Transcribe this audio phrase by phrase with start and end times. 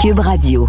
[0.00, 0.66] Cube Radio.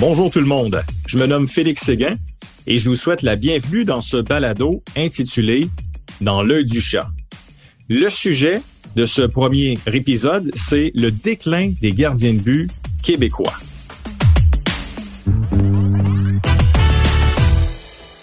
[0.00, 2.16] Bonjour tout le monde, je me nomme Félix Séguin
[2.66, 5.68] et je vous souhaite la bienvenue dans ce balado intitulé
[6.20, 7.08] Dans l'œil du chat.
[7.88, 8.60] Le sujet
[8.96, 12.70] de ce premier épisode, c'est le déclin des gardiens de but
[13.02, 13.54] québécois.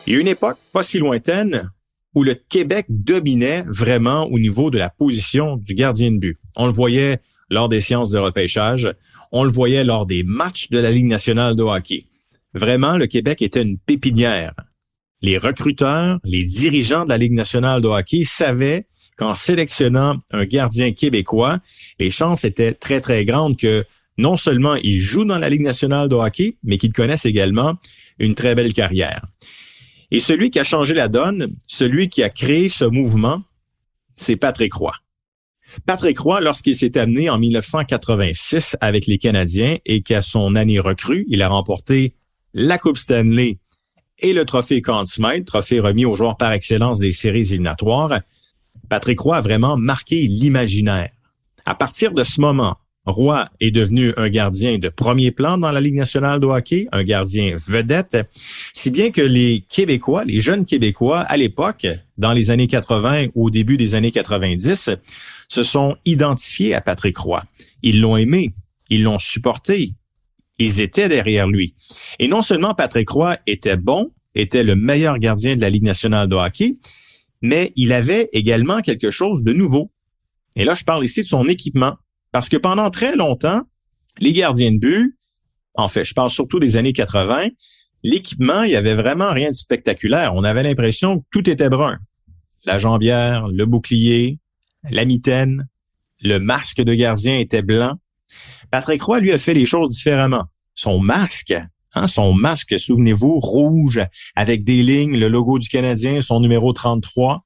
[0.05, 1.69] Il y a une époque pas si lointaine
[2.16, 6.38] où le Québec dominait vraiment au niveau de la position du gardien de but.
[6.55, 7.19] On le voyait
[7.49, 8.89] lors des séances de repêchage.
[9.31, 12.05] On le voyait lors des matchs de la Ligue nationale de hockey.
[12.53, 14.53] Vraiment, le Québec était une pépinière.
[15.21, 20.91] Les recruteurs, les dirigeants de la Ligue nationale de hockey savaient qu'en sélectionnant un gardien
[20.91, 21.59] québécois,
[21.99, 23.83] les chances étaient très, très grandes que
[24.17, 27.75] non seulement il joue dans la Ligue nationale de hockey, mais qu'il connaisse également
[28.19, 29.25] une très belle carrière.
[30.11, 33.44] Et celui qui a changé la donne, celui qui a créé ce mouvement,
[34.16, 34.94] c'est Patrick Roy.
[35.85, 41.25] Patrick Roy, lorsqu'il s'est amené en 1986 avec les Canadiens et qu'à son année recrue,
[41.27, 42.13] il a remporté
[42.58, 43.59] la Coupe Stanley
[44.17, 48.19] et le trophée Conn Smythe, trophée remis aux joueurs par excellence des séries éliminatoires,
[48.89, 51.11] Patrick Roy a vraiment marqué l'imaginaire.
[51.66, 55.80] À partir de ce moment, Roy est devenu un gardien de premier plan dans la
[55.80, 58.17] Ligue nationale de hockey, un gardien vedette,
[58.73, 61.85] si bien que les Québécois, les jeunes Québécois à l'époque,
[62.17, 64.89] dans les années 80 ou au début des années 90,
[65.47, 67.44] se sont identifiés à Patrick Roy.
[67.83, 68.55] Ils l'ont aimé,
[68.89, 69.94] ils l'ont supporté,
[70.59, 71.75] ils étaient derrière lui.
[72.19, 76.27] Et non seulement Patrick Roy était bon, était le meilleur gardien de la Ligue nationale
[76.27, 76.77] de hockey,
[77.41, 79.91] mais il avait également quelque chose de nouveau.
[80.55, 81.94] Et là, je parle ici de son équipement.
[82.31, 83.62] Parce que pendant très longtemps,
[84.19, 85.18] les gardiens de but,
[85.75, 87.50] en fait, je parle surtout des années 80,
[88.03, 90.34] l'équipement, il y avait vraiment rien de spectaculaire.
[90.34, 92.00] On avait l'impression que tout était brun.
[92.66, 94.39] La jambière, le bouclier,
[94.89, 95.68] la mitaine,
[96.22, 97.94] le masque de gardien était blanc.
[98.71, 100.45] Patrick Roy, lui, a fait les choses différemment.
[100.75, 101.55] Son masque,
[101.93, 104.01] hein, son masque, souvenez-vous, rouge,
[104.35, 107.43] avec des lignes, le logo du Canadien, son numéro 33.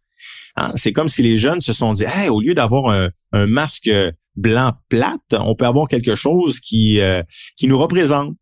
[0.58, 3.90] Hein, c'est comme si les jeunes se sont dit, au lieu d'avoir un, un masque
[4.36, 7.24] blanc plate, on peut avoir quelque chose qui, euh,
[7.58, 8.36] qui nous représente.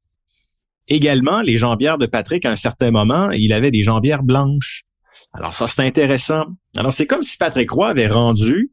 [0.87, 4.85] Également, les jambières de Patrick, à un certain moment, il avait des jambières blanches.
[5.33, 6.45] Alors ça, c'est intéressant.
[6.75, 8.71] Alors c'est comme si Patrick Roy avait rendu,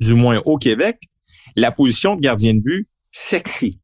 [0.00, 0.98] du moins au Québec,
[1.56, 3.78] la position de gardien de but sexy.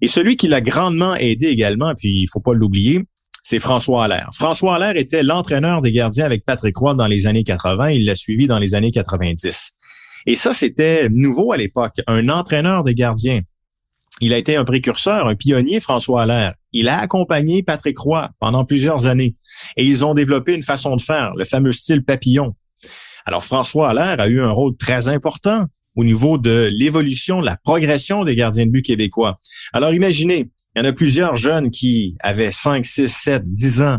[0.00, 3.04] Et celui qui l'a grandement aidé également, puis il faut pas l'oublier,
[3.42, 4.30] c'est François Allaire.
[4.32, 7.90] François Allaire était l'entraîneur des gardiens avec Patrick Roy dans les années 80.
[7.90, 9.70] Il l'a suivi dans les années 90.
[10.26, 12.00] Et ça, c'était nouveau à l'époque.
[12.06, 13.40] Un entraîneur de gardiens.
[14.20, 16.54] Il a été un précurseur, un pionnier, François Allaire.
[16.72, 19.36] Il a accompagné Patrick Roy pendant plusieurs années.
[19.76, 22.54] Et ils ont développé une façon de faire, le fameux style papillon.
[23.24, 25.66] Alors, François Allaire a eu un rôle très important
[25.98, 29.40] au niveau de l'évolution, la progression des gardiens de but québécois.
[29.72, 33.98] Alors, imaginez, il y en a plusieurs jeunes qui avaient 5, 6, 7, 10 ans,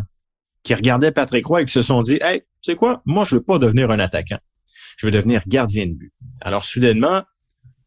[0.62, 3.36] qui regardaient Patrick Roy et qui se sont dit, hey, tu sais quoi, moi, je
[3.36, 4.38] veux pas devenir un attaquant
[5.00, 6.12] je veux devenir gardien de but.
[6.42, 7.22] Alors, soudainement,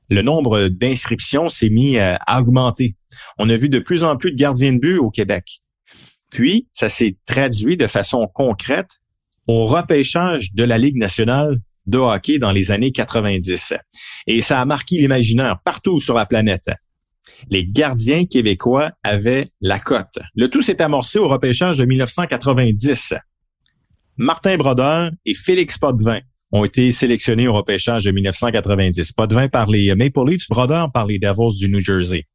[0.09, 2.95] le nombre d'inscriptions s'est mis à augmenter.
[3.37, 5.61] On a vu de plus en plus de gardiens de but au Québec.
[6.31, 8.99] Puis, ça s'est traduit de façon concrète
[9.45, 13.73] au repêchage de la Ligue nationale de hockey dans les années 90.
[14.27, 16.69] Et ça a marqué l'imaginaire partout sur la planète.
[17.49, 20.19] Les gardiens québécois avaient la cote.
[20.35, 23.13] Le tout s'est amorcé au repêchage de 1990.
[24.17, 26.19] Martin Brodeur et Félix Potvin
[26.51, 29.11] ont été sélectionnés au repêchage de 1990.
[29.13, 32.27] Pas de vin par les Maple Leafs, Brodeur par les Devils du New Jersey.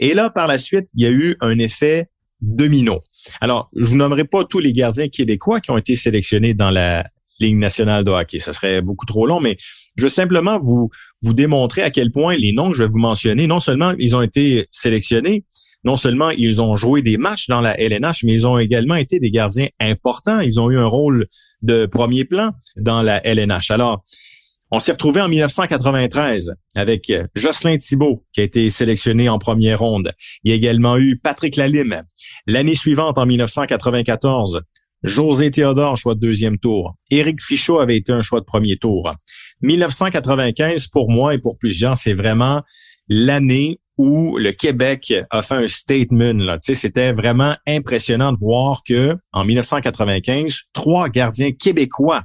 [0.00, 2.08] Et là, par la suite, il y a eu un effet
[2.40, 3.02] domino.
[3.40, 7.04] Alors, je vous nommerai pas tous les gardiens québécois qui ont été sélectionnés dans la
[7.40, 8.38] Ligue nationale de hockey.
[8.38, 9.56] Ce serait beaucoup trop long, mais
[9.96, 10.90] je veux simplement vous,
[11.22, 14.14] vous démontrer à quel point les noms que je vais vous mentionner, non seulement ils
[14.14, 15.44] ont été sélectionnés,
[15.84, 19.20] non seulement ils ont joué des matchs dans la LNH, mais ils ont également été
[19.20, 20.40] des gardiens importants.
[20.40, 21.26] Ils ont eu un rôle
[21.62, 23.70] de premier plan dans la LNH.
[23.70, 24.02] Alors,
[24.70, 30.12] on s'est retrouvé en 1993 avec Jocelyn Thibault, qui a été sélectionné en première ronde.
[30.44, 32.02] Il y a également eu Patrick Lalime.
[32.46, 34.60] L'année suivante, en 1994,
[35.02, 36.96] José Théodore, choix de deuxième tour.
[37.10, 39.10] Éric Fichot avait été un choix de premier tour.
[39.62, 42.62] 1995, pour moi et pour plusieurs, c'est vraiment
[43.08, 46.34] l'année où le Québec a fait un statement.
[46.34, 46.58] Là.
[46.60, 52.22] C'était vraiment impressionnant de voir que en 1995, trois gardiens québécois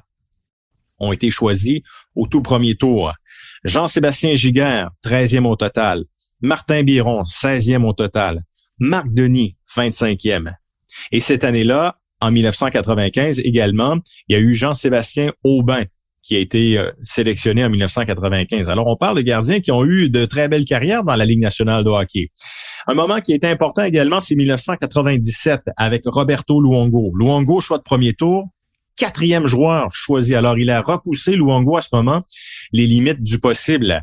[1.00, 1.82] ont été choisis
[2.16, 3.12] au tout premier tour.
[3.64, 6.06] Jean-Sébastien Giguère, 13e au total.
[6.42, 8.44] Martin Biron, 16e au total.
[8.80, 10.54] Marc Denis, 25e.
[11.12, 13.98] Et cette année-là, en 1995 également,
[14.30, 15.84] il y a eu Jean-Sébastien Aubin
[16.22, 18.70] qui a été euh, sélectionné en 1995.
[18.70, 21.42] Alors, on parle de gardiens qui ont eu de très belles carrières dans la Ligue
[21.42, 22.32] nationale de hockey.
[22.88, 27.12] Un moment qui est important également, c'est 1997 avec Roberto Luongo.
[27.14, 28.46] Luongo, choix de premier tour,
[28.96, 30.34] quatrième joueur choisi.
[30.34, 32.22] Alors, il a repoussé Luongo à ce moment
[32.72, 34.02] les limites du possible.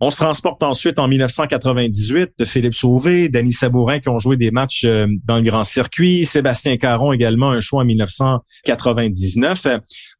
[0.00, 4.84] On se transporte ensuite en 1998, Philippe Sauvé, Danny Sabourin qui ont joué des matchs
[4.84, 9.66] euh, dans le grand circuit, Sébastien Caron également un choix en 1999,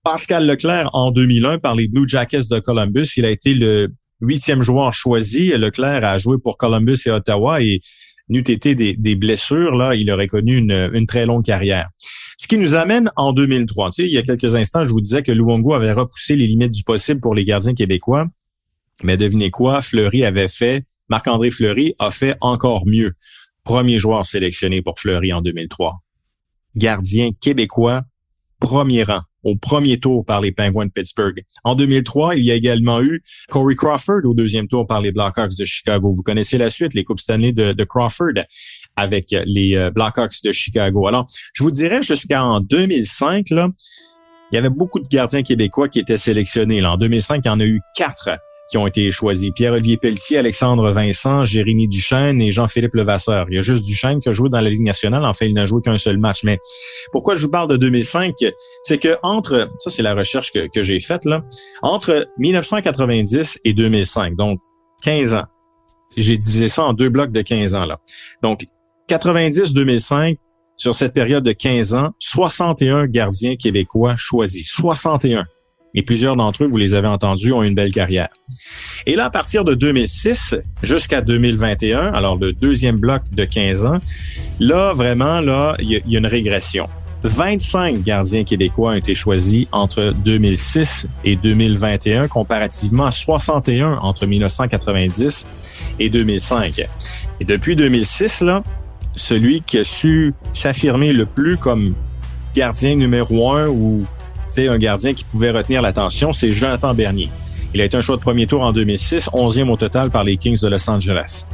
[0.02, 3.88] Pascal Leclerc en 2001 par les Blue Jackets de Columbus, il a été le
[4.20, 5.50] huitième joueur choisi.
[5.50, 7.80] Leclerc a joué pour Columbus et Ottawa et
[8.28, 11.88] n'eût été des, blessures, là, il aurait connu une, une, très longue carrière.
[12.36, 13.90] Ce qui nous amène en 2003.
[13.90, 16.46] Tu sais, il y a quelques instants, je vous disais que Luongo avait repoussé les
[16.46, 18.26] limites du possible pour les gardiens québécois.
[19.03, 19.81] Mais devinez quoi?
[19.81, 23.12] Fleury avait fait, Marc-André Fleury a fait encore mieux.
[23.65, 25.97] Premier joueur sélectionné pour Fleury en 2003.
[26.77, 28.03] Gardien québécois,
[28.61, 31.43] premier rang au premier tour par les Penguins de Pittsburgh.
[31.65, 35.56] En 2003, il y a également eu Corey Crawford au deuxième tour par les Blackhawks
[35.56, 36.12] de Chicago.
[36.12, 38.45] Vous connaissez la suite, les Coupes Stanley de, de Crawford
[38.97, 41.06] avec les euh, Blackhawks de Chicago.
[41.06, 43.69] Alors, je vous dirais jusqu'en 2005, là,
[44.50, 46.81] il y avait beaucoup de gardiens québécois qui étaient sélectionnés.
[46.81, 46.93] Là.
[46.93, 48.31] En 2005, il y en a eu quatre
[48.69, 49.50] qui ont été choisis.
[49.50, 53.47] Pierre-Olivier Pelletier, Alexandre Vincent, Jérémy Duchesne et Jean-Philippe Levasseur.
[53.50, 55.25] Il y a juste Duchesne qui a joué dans la Ligue nationale.
[55.25, 56.44] En fait, il n'a joué qu'un seul match.
[56.44, 56.59] Mais
[57.12, 58.35] pourquoi je vous parle de 2005?
[58.82, 61.43] C'est que entre, ça c'est la recherche que, que j'ai faite, là,
[61.82, 64.61] entre 1990 et 2005, donc
[65.03, 65.44] 15 ans,
[66.17, 67.85] j'ai divisé ça en deux blocs de 15 ans.
[67.87, 67.99] là.
[68.43, 68.67] Donc,
[69.09, 70.37] 90-2005,
[70.76, 74.69] sur cette période de 15 ans, 61 gardiens québécois choisis.
[74.71, 75.44] 61
[75.94, 78.29] et plusieurs d'entre eux, vous les avez entendus, ont une belle carrière.
[79.06, 83.99] Et là, à partir de 2006 jusqu'à 2021, alors le deuxième bloc de 15 ans,
[84.61, 86.87] là, vraiment, là, il y, a une régression.
[87.25, 95.46] 25 gardiens québécois ont été choisis entre 2006 et 2021, comparativement à 61 entre 1990
[95.99, 96.81] et 2005.
[97.40, 98.62] Et depuis 2006, là,
[99.17, 101.94] celui qui a su s'affirmer le plus comme
[102.55, 104.06] gardien numéro un ou
[104.56, 107.31] un gardien qui pouvait retenir l'attention, c'est Jonathan Bernier.
[107.75, 110.37] Il a été un choix de premier tour en 2006, 11e au total par les
[110.37, 111.47] Kings de Los Angeles.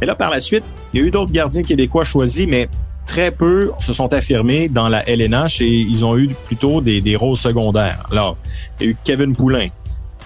[0.00, 2.68] Et là, par la suite, il y a eu d'autres gardiens québécois choisis, mais
[3.06, 7.16] très peu se sont affirmés dans la LNH et ils ont eu plutôt des, des
[7.16, 8.06] rôles secondaires.
[8.10, 8.36] Alors,
[8.80, 9.68] il y a eu Kevin Poulain,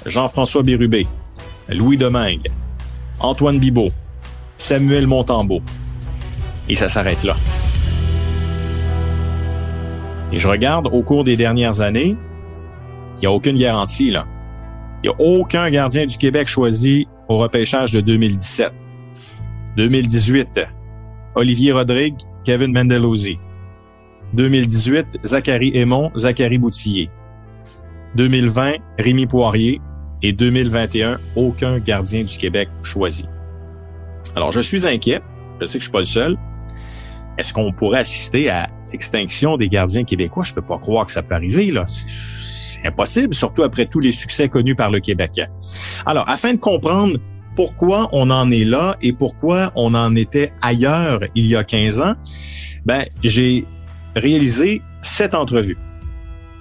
[0.07, 1.07] Jean-François Bérubé,
[1.69, 2.49] Louis Domingue,
[3.19, 3.91] Antoine Bibot,
[4.59, 5.61] Samuel Montambeau.
[6.69, 7.35] Et ça s'arrête là.
[10.32, 12.17] Et je regarde au cours des dernières années,
[13.17, 14.26] il n'y a aucune garantie, là.
[15.05, 18.73] Il n'y a aucun gardien du Québec choisi au repêchage de 2017.
[19.76, 20.61] 2018,
[21.34, 23.38] Olivier Rodrigue, Kevin Mendelozzi.
[24.32, 27.11] 2018, Zachary Aymon, Zachary Boutillier.
[28.17, 29.81] 2020, Rémi Poirier.
[30.25, 33.26] Et 2021, aucun gardien du Québec choisi.
[34.37, 35.20] Alors, je suis inquiet.
[35.61, 36.38] Je sais que je suis pas le seul.
[37.38, 40.44] Est-ce qu'on pourrait assister à l'extinction des gardiens québécois?
[40.44, 41.87] Je peux pas croire que ça peut arriver, là.
[41.87, 45.40] C'est impossible, surtout après tous les succès connus par le Québec.
[46.07, 47.19] Alors, afin de comprendre
[47.55, 52.00] pourquoi on en est là et pourquoi on en était ailleurs il y a 15
[52.00, 52.14] ans,
[52.85, 53.64] ben, j'ai
[54.16, 55.76] réalisé sept entrevues.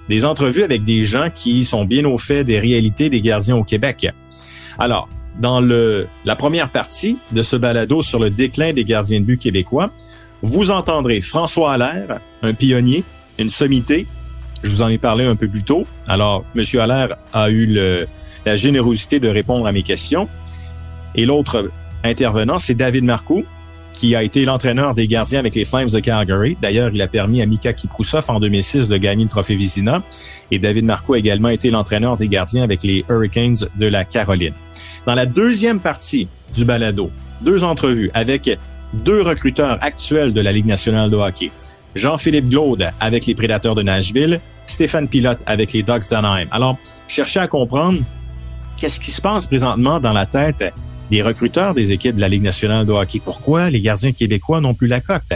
[0.08, 3.64] Des entrevues avec des gens qui sont bien au fait des réalités des gardiens au
[3.64, 4.06] Québec.
[4.78, 5.08] Alors,
[5.40, 9.38] dans le, la première partie de ce balado sur le déclin des gardiens de but
[9.38, 9.90] québécois,
[10.42, 13.04] vous entendrez François Allaire, un pionnier,
[13.38, 14.06] une sommité.
[14.62, 15.86] Je vous en ai parlé un peu plus tôt.
[16.08, 18.06] Alors, Monsieur Allaire a eu le,
[18.44, 20.28] la générosité de répondre à mes questions.
[21.14, 21.70] Et l'autre
[22.04, 23.44] intervenant, c'est David Marcoux,
[23.92, 26.56] qui a été l'entraîneur des gardiens avec les Flames de Calgary.
[26.60, 30.02] D'ailleurs, il a permis à Mika Kiproussov en 2006 de gagner le trophée Vizina.
[30.50, 34.54] Et David Marcoux a également été l'entraîneur des gardiens avec les Hurricanes de la Caroline.
[35.06, 37.10] Dans la deuxième partie du balado,
[37.42, 38.58] deux entrevues avec
[38.92, 41.50] deux recruteurs actuels de la Ligue nationale de hockey.
[41.94, 46.46] Jean-Philippe Glaude avec les Prédateurs de Nashville, Stéphane Pilote avec les Ducks d'Anaheim.
[46.50, 47.98] Alors, cherchez à comprendre
[48.76, 50.72] qu'est-ce qui se passe présentement dans la tête
[51.10, 53.20] des recruteurs des équipes de la Ligue nationale de hockey.
[53.22, 55.34] Pourquoi les gardiens québécois n'ont plus la cote?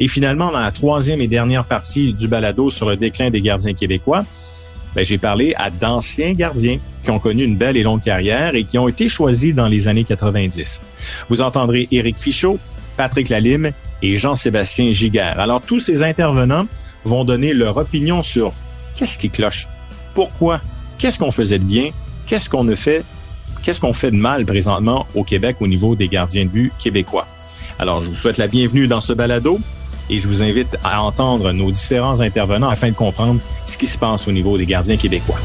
[0.00, 3.74] Et finalement, dans la troisième et dernière partie du balado sur le déclin des gardiens
[3.74, 4.24] québécois,
[4.94, 8.64] ben, j'ai parlé à d'anciens gardiens qui ont connu une belle et longue carrière et
[8.64, 10.80] qui ont été choisis dans les années 90.
[11.28, 12.58] Vous entendrez Éric Fichot,
[12.98, 13.70] Patrick Lalime
[14.02, 15.40] et Jean-Sébastien Giguère.
[15.40, 16.66] Alors, tous ces intervenants
[17.04, 18.52] vont donner leur opinion sur
[18.96, 19.68] qu'est-ce qui cloche,
[20.14, 20.60] pourquoi
[20.98, 21.90] qu'est-ce qu'on faisait de bien,
[22.26, 23.04] qu'est-ce qu'on a fait,
[23.62, 27.26] qu'est-ce qu'on fait de mal présentement au Québec au niveau des gardiens de but québécois.
[27.78, 29.60] Alors, je vous souhaite la bienvenue dans ce balado
[30.10, 33.96] et je vous invite à entendre nos différents intervenants afin de comprendre ce qui se
[33.96, 35.38] passe au niveau des gardiens québécois.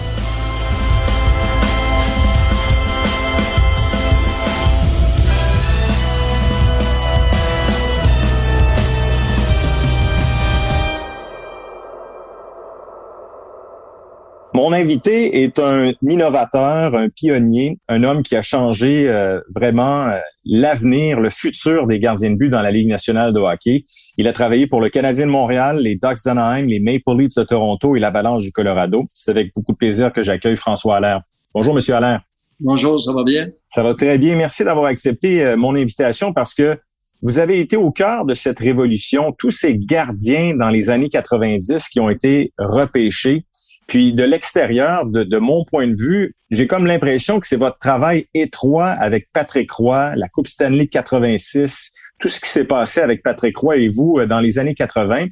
[14.55, 20.19] Mon invité est un innovateur, un pionnier, un homme qui a changé euh, vraiment euh,
[20.45, 23.85] l'avenir, le futur des gardiens de but dans la Ligue nationale de hockey.
[24.15, 27.43] Il a travaillé pour le Canadien de Montréal, les Ducks d'Anaheim, les Maple Leafs de
[27.43, 29.03] Toronto et l'Avalanche du Colorado.
[29.11, 31.21] C'est avec beaucoup de plaisir que j'accueille François Allaire.
[31.55, 32.21] Bonjour, Monsieur Allaire.
[32.59, 33.47] Bonjour, ça va bien?
[33.65, 34.35] Ça va très bien.
[34.35, 36.77] Merci d'avoir accepté euh, mon invitation parce que
[37.23, 39.33] vous avez été au cœur de cette révolution.
[39.35, 43.45] Tous ces gardiens dans les années 90 qui ont été repêchés
[43.87, 48.27] puis de l'extérieur, de, mon point de vue, j'ai comme l'impression que c'est votre travail
[48.33, 53.57] étroit avec Patrick Roy, la Coupe Stanley 86, tout ce qui s'est passé avec Patrick
[53.57, 55.25] Roy et vous euh, dans les années 80.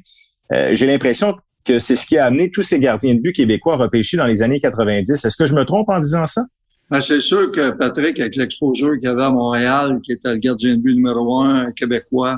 [0.52, 3.76] Euh, j'ai l'impression que c'est ce qui a amené tous ces gardiens de but québécois
[3.76, 5.24] repêchés dans les années 90.
[5.24, 6.44] Est-ce que je me trompe en disant ça?
[6.90, 10.76] Ben, c'est sûr que Patrick, avec l'exposure qu'il avait à Montréal, qui était le gardien
[10.76, 12.36] de but numéro un québécois,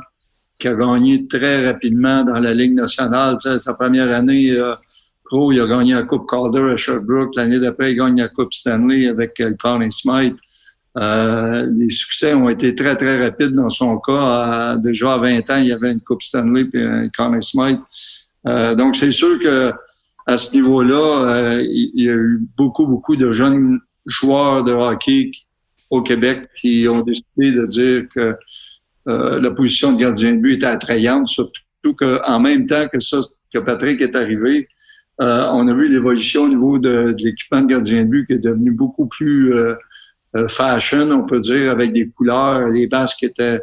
[0.59, 4.75] qui a gagné très rapidement dans la Ligue nationale, sa première année, euh,
[5.53, 7.35] il a gagné la Coupe Calder à Sherbrooke.
[7.37, 10.37] L'année d'après, il gagne la Coupe Stanley avec euh, Connie Smythe.
[10.97, 14.77] Euh, les succès ont été très, très rapides dans son cas.
[14.77, 17.81] déjà à 20 ans, il y avait une Coupe Stanley et un Connie Smythe.
[18.47, 19.73] Euh, donc, c'est sûr que
[20.27, 25.33] à ce niveau-là, il, y a eu beaucoup, beaucoup de jeunes joueurs de hockey
[25.91, 28.35] au Québec qui ont décidé de dire que
[29.05, 33.19] la position de gardien de but était attrayante, surtout qu'en même temps que ça,
[33.53, 34.67] que Patrick est arrivé,
[35.21, 38.39] euh, on a vu l'évolution au niveau de, l'équipement de gardien de but qui est
[38.39, 39.75] devenu beaucoup plus euh,
[40.37, 43.61] euh, fashion, on peut dire, avec des couleurs, les bases qui étaient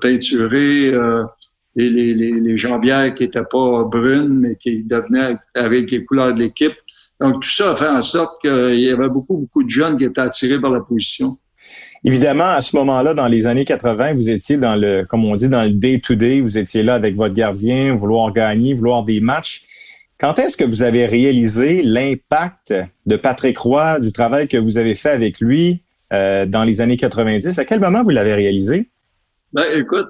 [0.00, 0.94] peinturées,
[1.76, 6.72] les, jambières qui étaient pas brunes, mais qui devenaient avec les couleurs de l'équipe.
[7.20, 10.04] Donc, tout ça a fait en sorte qu'il y avait beaucoup, beaucoup de jeunes qui
[10.04, 11.36] étaient attirés par la position.
[12.02, 15.48] Évidemment, à ce moment-là, dans les années 80, vous étiez dans le, comme on dit,
[15.48, 16.38] dans le day-to-day.
[16.38, 19.64] -day, vous étiez là avec votre gardien, vouloir gagner, vouloir des matchs.
[20.18, 22.72] Quand est-ce que vous avez réalisé l'impact
[23.06, 26.96] de Patrick Roy, du travail que vous avez fait avec lui euh, dans les années
[26.96, 27.58] 90?
[27.58, 28.90] À quel moment vous l'avez réalisé?
[29.52, 30.08] Ben, écoute,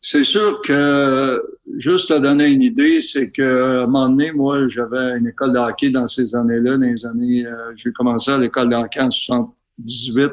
[0.00, 1.42] c'est sûr que,
[1.76, 5.58] juste à donner une idée, c'est que un moment donné, moi, j'avais une école de
[5.58, 10.30] hockey dans ces années-là, dans les années, euh, j'ai commencé à l'école de en 78,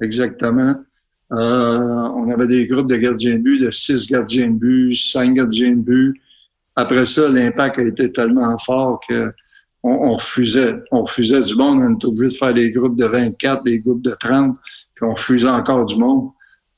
[0.00, 0.76] exactement.
[1.32, 5.34] Euh, on avait des groupes de gardiens de but, de six gardiens de but, cinq
[5.34, 6.20] gardiens de but.
[6.76, 9.32] Après ça, l'impact a été tellement fort que
[9.82, 10.74] on, refusait.
[10.90, 11.80] On refusait du monde.
[11.82, 14.56] On était obligé de faire des groupes de 24, des groupes de 30,
[14.94, 16.30] puis on refusait encore du monde.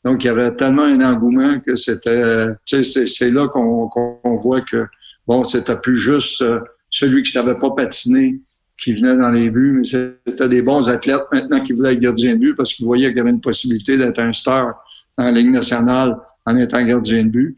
[0.04, 4.60] Donc, il y avait tellement un engouement que c'était, tu sais, c'est là qu'on voit
[4.60, 4.86] que,
[5.26, 6.60] bon, c'était plus juste euh,
[6.90, 8.40] celui qui savait pas patiner
[8.78, 12.34] qui venait dans les buts, mais c'était des bons athlètes maintenant qui voulaient être gardien
[12.34, 14.74] de but parce qu'ils voyaient qu'il y avait une possibilité d'être un star
[15.16, 17.56] dans la Ligue nationale en étant gardien de but.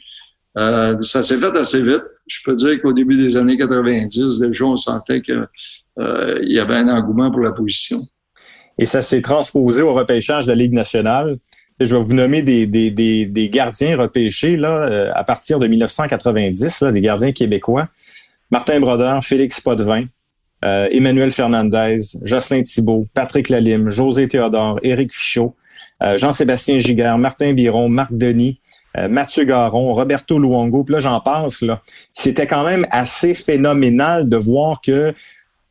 [0.57, 2.03] Euh, ça s'est fait assez vite.
[2.29, 5.49] Je peux dire qu'au début des années 90, déjà, on sentait qu'il
[5.99, 8.03] euh, y avait un engouement pour la position.
[8.79, 11.39] Et ça s'est transposé au repêchage de la Ligue nationale.
[11.81, 17.01] Je vais vous nommer des, gardiens repêchés là, euh, à partir de 1990, là, des
[17.01, 17.89] gardiens québécois.
[18.51, 20.05] Martin Brodeur, Félix Potvin,
[20.65, 25.55] euh, Emmanuel Fernandez, Jocelyn Thibault, Patrick Lalime, José Théodore, Éric Fichot,
[26.01, 28.61] Jean-Sébastien Giguère, Martin Biron, Marc Denis,
[29.09, 31.63] Mathieu Garon, Roberto Luongo, puis là j'en passe.
[32.13, 35.13] C'était quand même assez phénoménal de voir que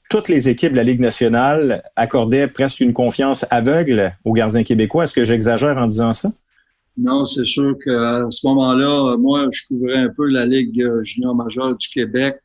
[0.10, 5.04] toutes les équipes de la Ligue nationale accordaient presque une confiance aveugle aux gardiens québécois.
[5.04, 6.32] Est-ce que j'exagère en disant ça?
[6.98, 11.76] Non, c'est sûr qu'à ce moment-là, moi, je couvrais un peu la Ligue junior majeure
[11.76, 12.38] du Québec.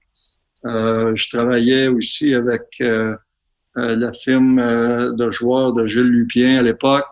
[0.65, 3.15] Euh, je travaillais aussi avec euh,
[3.77, 4.57] la firme
[5.17, 7.07] de joueurs de Gilles Lupien à l'époque.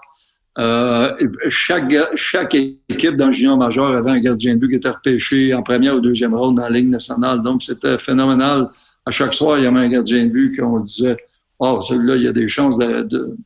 [0.58, 1.16] Euh,
[1.48, 5.62] chaque, chaque équipe dans le majeur avait un gardien de but qui était repêché en
[5.62, 7.40] première ou deuxième ronde dans la Ligue nationale.
[7.42, 8.68] Donc, c'était phénoménal.
[9.06, 11.16] À chaque soir, il y avait un gardien de but qu'on disait
[11.58, 13.36] Oh, celui-là, il y a des chances de, de,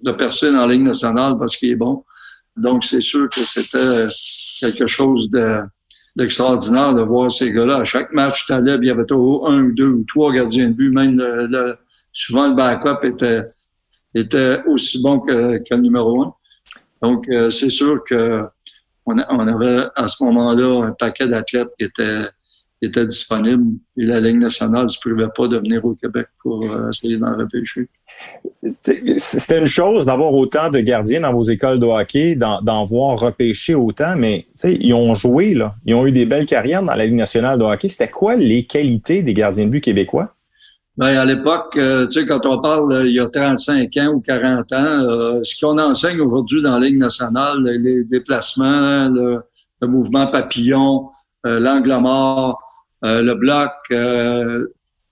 [0.00, 2.04] de percer dans la Ligue nationale parce qu'il est bon.
[2.56, 4.06] Donc, c'est sûr que c'était
[4.60, 5.60] quelque chose de,
[6.16, 7.78] d'extraordinaire de voir ces gars-là.
[7.78, 10.68] À chaque match, tu allais, il y avait toujours un ou deux ou trois gardiens
[10.68, 10.90] de but.
[10.90, 11.76] Même le,
[12.12, 13.42] souvent, le backup était,
[14.14, 16.34] était aussi bon que, que le numéro un.
[17.02, 18.44] Donc, euh, c'est sûr que
[19.04, 22.28] on, avait à ce moment-là un paquet d'athlètes qui étaient
[22.82, 26.64] était disponible et la Ligue nationale ne se privait pas de venir au Québec pour
[26.64, 27.88] euh, essayer d'en repêcher.
[28.80, 33.74] C'était une chose d'avoir autant de gardiens dans vos écoles de hockey, d'en voir repêcher
[33.74, 35.74] autant, mais ils ont joué, là.
[35.86, 37.88] Ils ont eu des belles carrières dans la Ligue nationale de hockey.
[37.88, 40.34] C'était quoi les qualités des gardiens de but québécois?
[40.98, 44.08] Ben, à l'époque, euh, tu sais, quand on parle euh, il y a 35 ans
[44.08, 49.42] ou 40 ans, euh, ce qu'on enseigne aujourd'hui dans la nationale, les déplacements, le,
[49.86, 51.08] mouvement papillon,
[51.42, 52.62] l'angle mort,
[53.02, 53.72] le bloc,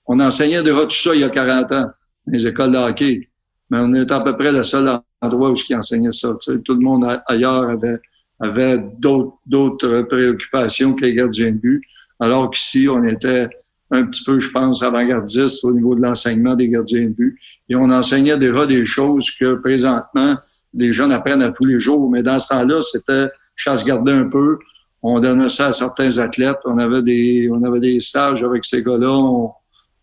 [0.07, 1.91] on enseignait déjà tout ça il y a 40 ans,
[2.29, 3.29] les écoles de hockey.
[3.71, 6.37] Mais on est à peu près le seul endroit où qui enseignait ça.
[6.41, 7.99] Tu sais, tout le monde ailleurs avait,
[8.39, 11.83] avait d'autres préoccupations que les gardiens de but,
[12.21, 13.49] alors qu'ici, on était
[13.91, 17.39] un petit peu, je pense, avant-gardiste au niveau de l'enseignement des gardiens de but.
[17.69, 20.37] Et on enseignait déjà des choses que présentement,
[20.75, 22.11] les jeunes apprennent à tous les jours.
[22.11, 24.59] Mais dans ce temps-là, c'était chasse-garder un peu.
[25.03, 26.59] On donnait ça à certains athlètes.
[26.65, 29.11] On avait des, on avait des stages avec ces gars-là.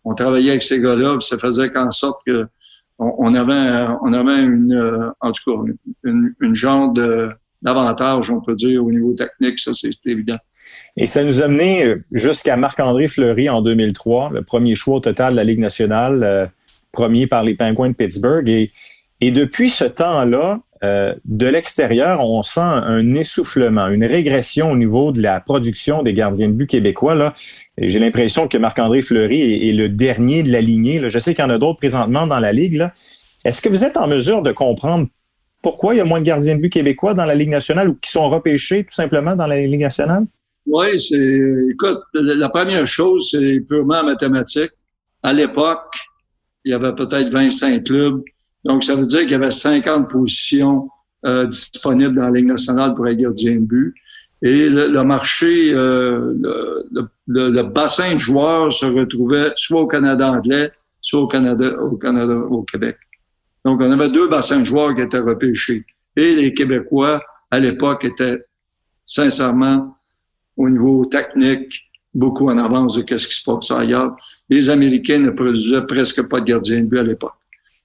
[0.04, 1.18] On, travaillait avec ces gars-là.
[1.20, 2.46] ça faisait qu'en sorte que
[2.98, 6.92] on, avait, on avait une, en tout cas, une, une genre
[7.62, 9.58] d'avantage, on peut dire, au niveau technique.
[9.60, 10.38] Ça, c'est évident.
[10.96, 15.00] Et ça nous a mené euh, jusqu'à Marc-André Fleury en 2003, le premier choix au
[15.00, 16.46] total de la Ligue nationale, euh,
[16.92, 18.48] premier par les Penguins de Pittsburgh.
[18.48, 18.70] Et,
[19.30, 25.20] depuis ce temps-là, euh, de l'extérieur, on sent un essoufflement, une régression au niveau de
[25.20, 27.34] la production des gardiens de but québécois.
[27.76, 31.02] J'ai l'impression que Marc-André Fleury est, le dernier de la lignée.
[31.08, 32.88] Je sais qu'il y en a d'autres présentement dans la Ligue.
[33.44, 35.08] Est-ce que vous êtes en mesure de comprendre
[35.62, 37.94] pourquoi il y a moins de gardiens de but québécois dans la Ligue nationale ou
[37.94, 40.26] qui sont repêchés tout simplement dans la Ligue nationale?
[40.68, 41.66] Oui, c'est.
[41.70, 44.70] Écoute, la première chose, c'est purement mathématique.
[45.22, 45.94] À l'époque,
[46.64, 48.22] il y avait peut-être 25 clubs.
[48.64, 50.90] Donc, ça veut dire qu'il y avait 50 positions
[51.24, 53.94] euh, disponibles dans la Ligue nationale pour être gardien de but.
[54.42, 60.70] Et le, marché, euh, le, le, bassin de joueurs se retrouvait soit au Canada anglais,
[61.00, 62.98] soit au Canada, au Canada, au Québec.
[63.64, 65.84] Donc, on avait deux bassins de joueurs qui étaient repêchés.
[66.14, 68.44] Et les Québécois, à l'époque, étaient
[69.06, 69.97] sincèrement
[70.58, 74.16] au niveau technique, beaucoup en avance de ce qui se passe ailleurs.
[74.50, 77.34] Les Américains ne produisaient presque pas de gardiens de but à l'époque.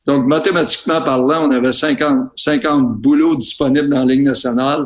[0.05, 4.81] Donc, mathématiquement parlant, on avait 50, 50 boulots disponibles dans la Ligue nationale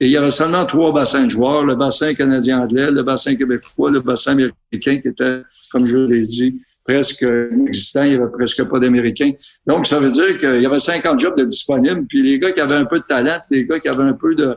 [0.00, 3.90] et il y avait seulement trois bassins de joueurs, le bassin canadien-anglais, le bassin québécois,
[3.90, 8.04] le bassin américain qui était, comme je l'ai dit, presque inexistant.
[8.04, 9.32] Il n'y avait presque pas d'Américains.
[9.66, 12.06] Donc, ça veut dire qu'il y avait 50 jobs de disponibles.
[12.06, 14.34] Puis les gars qui avaient un peu de talent, les gars qui avaient un peu
[14.34, 14.56] de,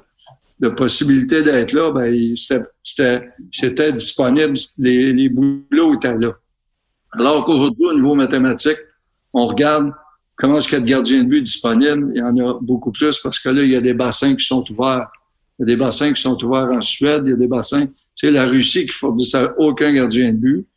[0.59, 6.33] de possibilité d'être là, ben, c'était disponible, les, les boulots étaient là.
[7.19, 8.77] Alors qu'aujourd'hui, au niveau mathématique,
[9.33, 9.91] on regarde
[10.37, 12.11] comment est-ce qu'il y a de gardiens de but disponibles.
[12.13, 14.45] Il y en a beaucoup plus parce que là, il y a des bassins qui
[14.45, 15.07] sont ouverts.
[15.57, 17.87] Il y a des bassins qui sont ouverts en Suède, il y a des bassins.
[18.15, 20.67] Sais, la Russie qui fournissait aucun gardien de but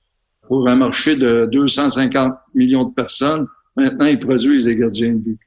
[0.47, 3.47] pour un marché de 250 millions de personnes.
[3.77, 5.39] Maintenant, ils produisent des gardiens de but.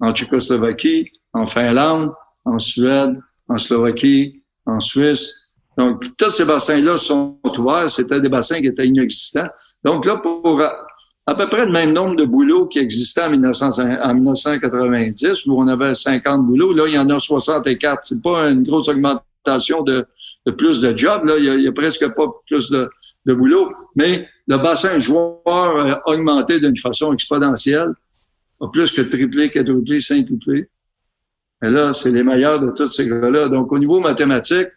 [0.00, 2.12] En Tchécoslovaquie, en Finlande,
[2.44, 3.18] en Suède,
[3.54, 5.40] en Slovaquie, en Suisse.
[5.78, 7.88] Donc, tous ces bassins-là sont ouverts.
[7.88, 9.48] C'était des bassins qui étaient inexistants.
[9.84, 10.60] Donc là, pour
[11.26, 15.94] à peu près le même nombre de boulots qui existaient en, 1990, où on avait
[15.94, 18.00] 50 boulots, là, il y en a 64.
[18.02, 20.06] C'est pas une grosse augmentation de,
[20.56, 21.24] plus de jobs.
[21.24, 21.34] Là.
[21.38, 22.88] Il, y a, presque pas plus de,
[23.26, 23.72] de boulots.
[23.96, 27.92] Mais le bassin joueur a augmenté d'une façon exponentielle.
[28.60, 30.68] A plus que triplé, quadruplé, cinquuplé.
[31.62, 33.48] Et là, c'est les meilleurs de tous ces gars-là.
[33.48, 34.68] Donc, au niveau mathématique,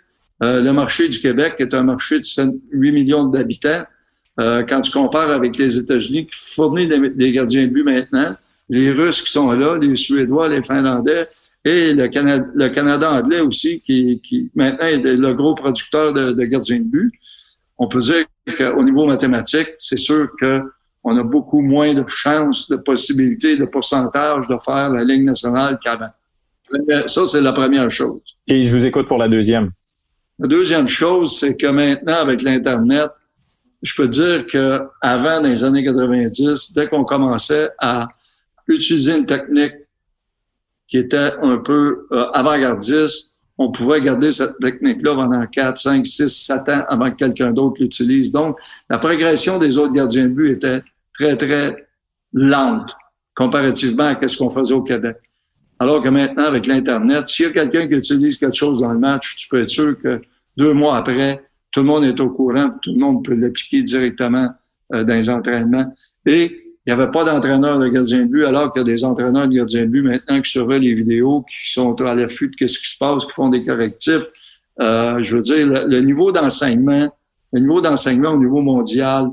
[0.44, 2.26] euh, le marché du Québec est un marché de
[2.72, 3.84] 8 millions d'habitants.
[4.40, 8.36] Euh, quand tu compares avec les États-Unis qui fournissent des, gardiens de but maintenant,
[8.70, 11.26] les Russes qui sont là, les Suédois, les Finlandais
[11.66, 16.44] et le, Canada, le Canada anglais aussi, qui, maintenant est le gros producteur de, de
[16.46, 17.12] gardiens de but,
[17.80, 18.26] on peut dire
[18.58, 24.48] qu'au niveau mathématique, c'est sûr qu'on a beaucoup moins de chances, de possibilités, de pourcentage
[24.48, 26.10] de faire la Ligue nationale qu'avant.
[27.08, 28.22] Ça, c'est la première chose.
[28.48, 29.72] Et je vous écoute pour la deuxième.
[30.40, 33.10] La deuxième chose, c'est que maintenant, avec l'Internet,
[33.82, 38.08] je peux dire que avant, dans les années 90, dès qu'on commençait à
[38.68, 39.74] utiliser une technique
[40.88, 46.30] qui était un peu euh, avant-gardiste, on pouvait garder cette technique-là pendant 4, 5, 6,
[46.30, 48.32] 7 ans avant que quelqu'un d'autre l'utilise.
[48.32, 50.82] Donc, la progression des autres gardiens de but était
[51.14, 51.88] très, très
[52.34, 52.96] lente
[53.36, 55.18] comparativement à ce qu'on faisait au Québec.
[55.80, 59.00] Alors que maintenant, avec l'Internet, s'il y a quelqu'un qui utilise quelque chose dans le
[59.00, 60.22] match, tu peux être sûr que
[60.58, 64.50] deux mois après, tout le monde est au courant, tout le monde peut l'appliquer directement
[64.94, 65.94] euh, dans les entraînements.
[66.26, 66.46] Et
[66.86, 69.48] il n'y avait pas d'entraîneur de gardien de but, alors qu'il y a des entraîneurs
[69.48, 72.80] de gardien de but maintenant qui surveillent les vidéos, qui sont à l'affût de ce
[72.80, 74.26] qui se passe, qui font des correctifs.
[74.80, 77.12] Euh, je veux dire, le, niveau d'enseignement
[77.54, 79.30] le niveau d'enseignement au niveau mondial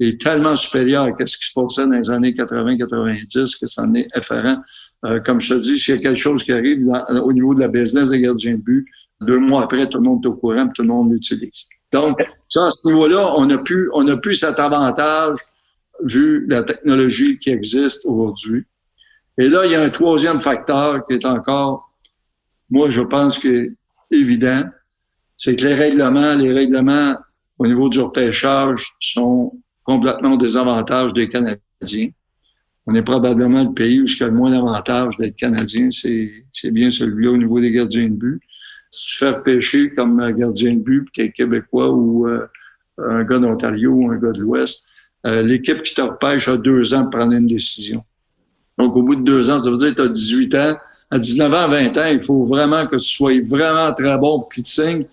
[0.00, 3.94] est tellement supérieur à ce qui se passait dans les années 80-90 que ça en
[3.94, 4.62] est effarant.
[5.04, 6.86] Euh, comme je te dis, s'il y a quelque chose qui arrive
[7.24, 8.86] au niveau de la business des gardiens de but,
[9.20, 11.66] deux mois après, tout le monde est au courant, tout le monde l'utilise.
[11.92, 15.38] Donc, ça, à ce niveau-là, on n'a plus, on a plus cet avantage
[16.04, 18.64] vu la technologie qui existe aujourd'hui.
[19.38, 21.92] Et là, il y a un troisième facteur qui est encore,
[22.70, 23.72] moi, je pense que est
[24.10, 24.62] évident,
[25.36, 27.16] c'est que les règlements, les règlements
[27.58, 29.52] au niveau du repêchage sont
[29.88, 32.10] complètement au désavantage des Canadiens.
[32.86, 36.70] On est probablement le pays où il y a le moins d'avantages d'être Canadien, c'est,
[36.70, 38.40] bien celui-là au niveau des gardiens de but.
[38.90, 42.46] Si tu fais repêcher comme gardien de but, tu es Québécois ou euh,
[42.98, 44.84] un gars d'Ontario ou un gars de l'Ouest,
[45.24, 48.04] euh, l'équipe qui te repêche a deux ans pour prendre une décision.
[48.76, 50.76] Donc, au bout de deux ans, ça veut dire que tu as 18 ans.
[51.10, 54.50] À 19 ans, 20 ans, il faut vraiment que tu sois vraiment très bon pour
[54.50, 55.06] qu'ils te signent.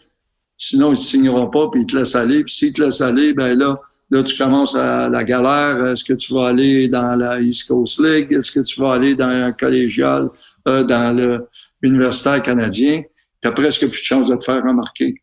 [0.58, 2.44] Sinon, ils ne signeront pas, puis ils te laissent aller.
[2.44, 5.88] Puis s'ils te laissent aller, ben là, là, tu commences à la galère.
[5.88, 8.32] Est-ce que tu vas aller dans la East Coast League?
[8.32, 10.30] Est-ce que tu vas aller dans un collégial,
[10.68, 11.42] euh, dans
[11.82, 13.04] l'universitaire canadien?
[13.42, 15.16] Tu as presque plus de chance de te faire remarquer.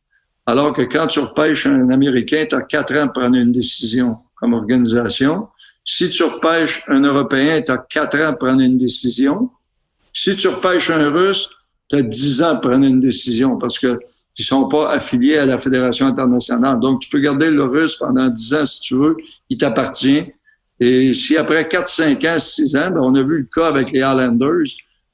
[0.46, 4.16] Alors que quand tu repêches un Américain, tu as quatre ans pour prendre une décision
[4.34, 5.48] comme organisation.
[5.84, 9.50] Si tu repêches un Européen, tu as quatre ans pour prendre une décision.
[10.12, 11.48] Si tu repêches un Russe,
[11.88, 13.98] tu as dix ans pour prendre une décision parce que
[14.42, 16.80] sont pas affiliés à la Fédération internationale.
[16.80, 19.16] Donc, tu peux garder le Russe pendant dix ans si tu veux.
[19.50, 20.24] Il t'appartient.
[20.80, 23.92] Et si après quatre, cinq ans, six ans, ben, on a vu le cas avec
[23.92, 24.66] les Highlanders,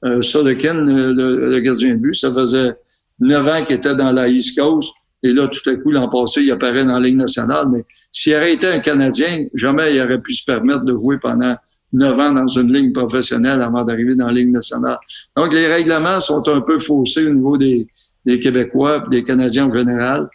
[0.05, 2.71] euh, Sodekin, le, le, gardien de but, ça faisait
[3.19, 4.91] neuf ans qu'il était dans la East Coast.
[5.21, 7.67] Et là, tout à coup, l'an passé, il apparaît dans la Ligue nationale.
[7.71, 11.55] Mais s'il aurait été un Canadien, jamais il aurait pu se permettre de jouer pendant
[11.91, 14.97] neuf ans dans une ligne professionnelle avant d'arriver dans la Ligue nationale.
[15.35, 17.87] Donc, les règlements sont un peu faussés au niveau des,
[18.25, 20.29] des Québécois des Canadiens en général.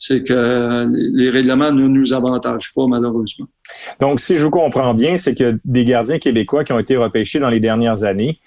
[0.00, 0.86] C'est que
[1.16, 3.46] les règlements ne nous avantagent pas, malheureusement.
[3.98, 7.40] Donc, si je vous comprends bien, c'est que des gardiens québécois qui ont été repêchés
[7.40, 8.38] dans les dernières années,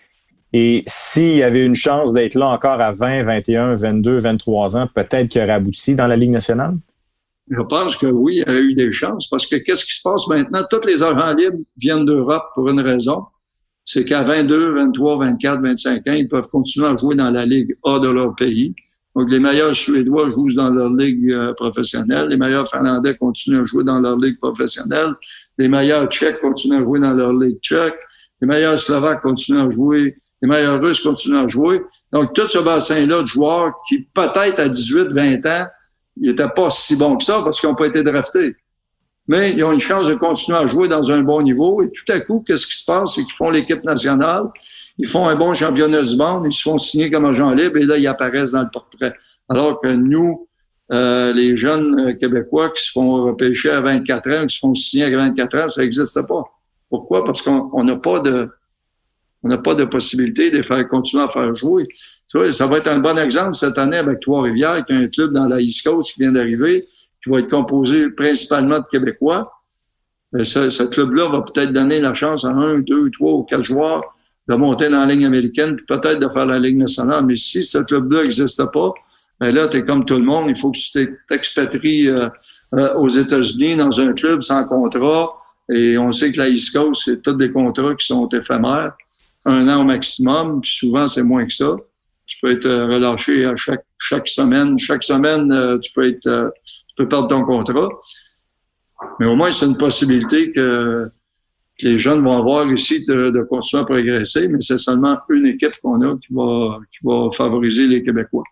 [0.54, 4.88] et s'il y avait une chance d'être là encore à 20, 21, 22, 23 ans,
[4.94, 6.76] peut-être qu'il aurait abouti dans la Ligue nationale?
[7.50, 10.02] Je pense que oui, il y a eu des chances parce que qu'est-ce qui se
[10.04, 10.64] passe maintenant?
[10.70, 13.26] Toutes les agents libres viennent d'Europe pour une raison.
[13.86, 17.76] C'est qu'à 22, 23, 24, 25 ans, ils peuvent continuer à jouer dans la Ligue
[17.84, 18.76] A de leur pays.
[19.16, 22.30] Donc, les meilleurs Suédois jouent dans leur ligue euh, professionnelle.
[22.30, 25.14] Les meilleurs Finlandais continuent à jouer dans leur ligue professionnelle.
[25.58, 27.96] Les meilleurs Tchèques continuent à jouer dans leur ligue tchèque.
[28.40, 31.82] Les meilleurs Slovaques continuent à jouer les meilleurs Russes continuent à jouer.
[32.12, 35.68] Donc, tout ce bassin-là de joueurs qui, peut-être à 18, 20 ans,
[36.18, 38.56] n'étaient pas si bons que ça parce qu'ils n'ont pas été draftés.
[39.28, 41.82] Mais ils ont une chance de continuer à jouer dans un bon niveau.
[41.84, 43.16] Et tout à coup, qu'est-ce qui se passe?
[43.16, 44.46] C'est qu'ils font l'équipe nationale,
[44.98, 47.86] ils font un bon championnat du monde, ils se font signer comme agent libre et
[47.86, 49.14] là, ils apparaissent dans le portrait.
[49.48, 50.48] Alors que nous,
[50.92, 54.74] euh, les jeunes euh, Québécois qui se font repêcher à 24 ans, qui se font
[54.74, 56.44] signer à 24 ans, ça n'existe pas.
[56.90, 57.24] Pourquoi?
[57.24, 58.50] Parce qu'on n'a pas de
[59.44, 61.88] on n'a pas de possibilité de faire continuer à faire jouer.
[62.30, 65.08] Tu vois, ça va être un bon exemple cette année avec Trois-Rivières, qui est un
[65.08, 66.88] club dans la East Coast qui vient d'arriver,
[67.24, 69.52] qui va être composé principalement de Québécois.
[70.36, 73.64] Euh, ce, ce club-là va peut-être donner la chance à un, deux, trois ou quatre
[73.64, 74.04] joueurs
[74.48, 77.26] de monter dans la ligne américaine, puis peut-être de faire la Ligue nationale.
[77.26, 78.94] Mais si ce club-là n'existe pas,
[79.40, 80.46] ben là, tu es comme tout le monde.
[80.50, 82.30] Il faut que tu t'expatries euh,
[82.76, 85.36] euh, aux États-Unis dans un club sans contrat.
[85.70, 88.94] Et on sait que la East Coast, c'est tous des contrats qui sont éphémères
[89.46, 91.76] un an au maximum, puis souvent c'est moins que ça.
[92.28, 94.78] Tu peux être euh, relâché à chaque chaque semaine.
[94.80, 96.54] Chaque semaine, euh, tu peux être
[96.92, 97.90] tu peux perdre ton contrat.
[99.20, 101.04] Mais au moins, c'est une possibilité que,
[101.84, 105.72] les jeunes vont avoir ici de, de continuer à progresser, mais c'est seulement une équipe
[105.82, 106.34] qu'on a qui
[107.04, 108.44] va, favoriser les Québécois.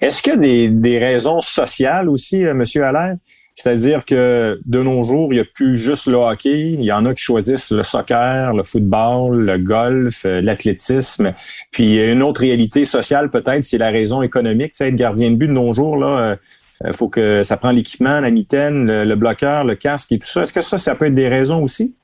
[0.00, 2.64] Est-ce qu'il y a des, raisons sociales aussi, M.
[2.82, 3.16] Allaire?
[3.54, 6.72] C'est-à-dire que de nos jours, il n'y a plus juste le hockey.
[6.72, 11.32] Il y en a qui choisissent le soccer, le football, le golf, euh, l'athlétisme.
[11.70, 14.74] Puis une autre réalité sociale peut-être, c'est la raison économique.
[14.74, 16.36] Sais, être gardien de but de nos jours, là,
[16.82, 20.26] il euh, faut que ça prend l'équipement, la mitaine, le, bloqueur, le casque et tout
[20.26, 20.42] ça.
[20.42, 21.96] Est-ce que ça, ça peut être des raisons aussi?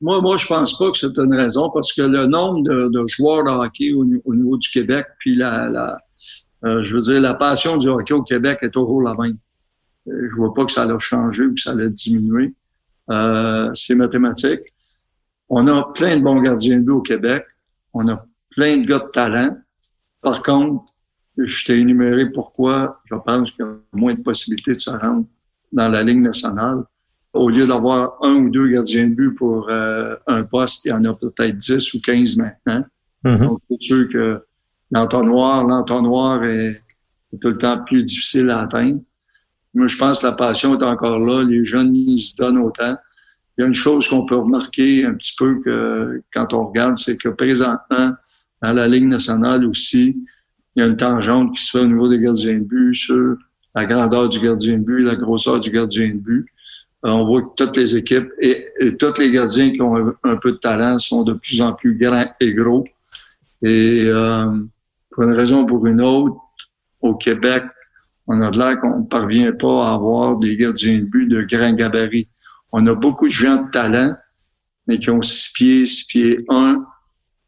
[0.00, 3.44] Moi, moi, je pense pas que c'est une raison parce que le nombre de, joueurs
[3.44, 5.98] de hockey au, niveau du Québec, puis la, la
[6.64, 9.38] euh, je veux dire, la passion du hockey au Québec est toujours la même.
[10.06, 12.54] Je vois pas que ça allait changer ou que ça allait diminuer.
[13.10, 14.60] Euh, c'est mathématique.
[15.48, 17.44] On a plein de bons gardiens de but au Québec.
[17.94, 19.56] On a plein de gars de talent.
[20.22, 20.84] Par contre,
[21.38, 25.26] je t'ai énuméré pourquoi je pense qu'il y a moins de possibilités de se rendre
[25.72, 26.82] dans la Ligue nationale.
[27.32, 30.92] Au lieu d'avoir un ou deux gardiens de but pour euh, un poste, il y
[30.92, 32.84] en a peut-être 10 ou 15 maintenant.
[33.24, 33.46] Mm-hmm.
[33.46, 34.42] Donc, c'est sûr que
[34.90, 36.82] l'entonnoir, l'entonnoir est,
[37.32, 39.00] est tout le temps plus difficile à atteindre.
[39.74, 41.44] Moi, je pense que la passion est encore là.
[41.44, 42.96] Les jeunes, ils se donnent autant.
[43.56, 46.96] Il y a une chose qu'on peut remarquer un petit peu que quand on regarde,
[46.96, 48.12] c'est que présentement,
[48.62, 50.16] dans la Ligue nationale aussi,
[50.76, 53.36] il y a une tangente qui se fait au niveau des gardiens de but sur
[53.74, 56.46] la grandeur du gardien de but, la grosseur du gardien de but.
[57.04, 58.66] Euh, on voit que toutes les équipes et,
[58.98, 62.26] tous les gardiens qui ont un, peu de talent sont de plus en plus grands
[62.40, 62.84] et gros.
[63.62, 64.50] Et euh,
[65.10, 66.36] pour une raison ou pour une autre,
[67.00, 67.64] au Québec,
[68.26, 71.42] on a de l'air qu'on ne parvient pas à avoir des gardiens de but de
[71.42, 72.28] grand gabarit.
[72.72, 74.16] On a beaucoup de gens de talent,
[74.86, 76.84] mais qui ont six pieds, six pieds un,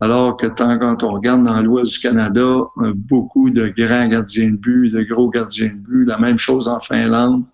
[0.01, 2.61] alors que tant quand on regarde dans l'ouest du Canada,
[2.95, 6.81] beaucoup de grands gardiens de but, de gros gardiens de but, la même chose en
[6.81, 7.45] Finlande,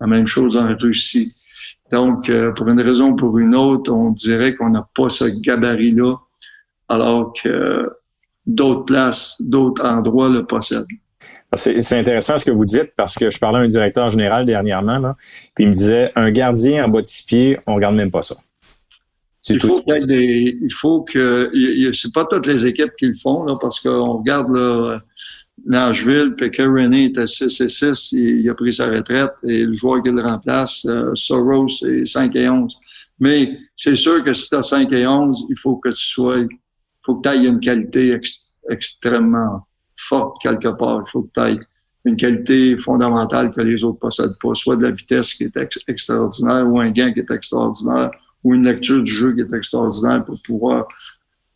[0.00, 1.32] la même chose en Russie.
[1.92, 5.24] Donc, euh, pour une raison ou pour une autre, on dirait qu'on n'a pas ce
[5.24, 6.16] gabarit-là,
[6.88, 7.88] alors que
[8.46, 10.86] d'autres places, d'autres endroits le possèdent.
[11.54, 14.98] C'est intéressant ce que vous dites parce que je parlais à un directeur général dernièrement,
[14.98, 15.16] là,
[15.54, 18.22] puis il me disait un gardien en bas de six pieds, on regarde même pas
[18.22, 18.36] ça.
[19.48, 21.50] Il faut, des, il faut que.
[21.92, 25.00] C'est pas toutes les équipes qui le font, là, parce qu'on regarde là,
[25.66, 29.76] Nashville, puis que René était 6 et 6, il, a pris sa retraite, et le
[29.76, 32.76] joueur qui le remplace, euh, Soros, est 5 et 11.
[33.18, 36.38] Mais c'est sûr que si tu as 5 et 11, il faut que tu sois.
[36.38, 36.48] Il
[37.04, 38.18] faut que tu ailles une qualité
[38.70, 41.02] extrêmement forte quelque part.
[41.06, 41.60] Il faut que tu ailles
[42.04, 45.56] une qualité fondamentale que les autres possèdent pas, soit de la vitesse qui est
[45.88, 48.10] extraordinaire ou un gain qui est extraordinaire
[48.44, 50.88] ou une lecture du jeu qui est extraordinaire pour pouvoir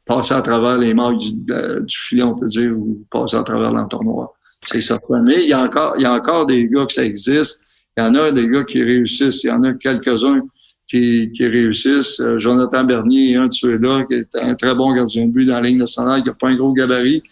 [0.04, 3.72] passer à travers les marques du, du filet, on peut dire, ou passer à travers
[3.72, 4.30] l'entonnoir.
[4.62, 5.22] C'est certain.
[5.22, 7.64] Mais il y a encore, il y a encore des gars que ça existe.
[7.96, 9.44] Il y en a des gars qui réussissent.
[9.44, 10.42] Il y en a quelques-uns
[10.88, 12.20] qui, réussissent.
[12.20, 15.54] Euh, Jonathan Bernier, un de ceux-là, qui est un très bon gardien de but dans
[15.54, 17.22] la ligne nationale, qui n'a pas un gros gabarit.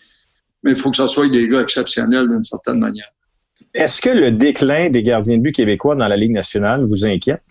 [0.62, 3.08] Mais il faut que ce soit des gars exceptionnels d'une certaine manière.
[3.74, 7.42] Est-ce que le déclin des gardiens de but québécois dans la Ligue nationale vous inquiète?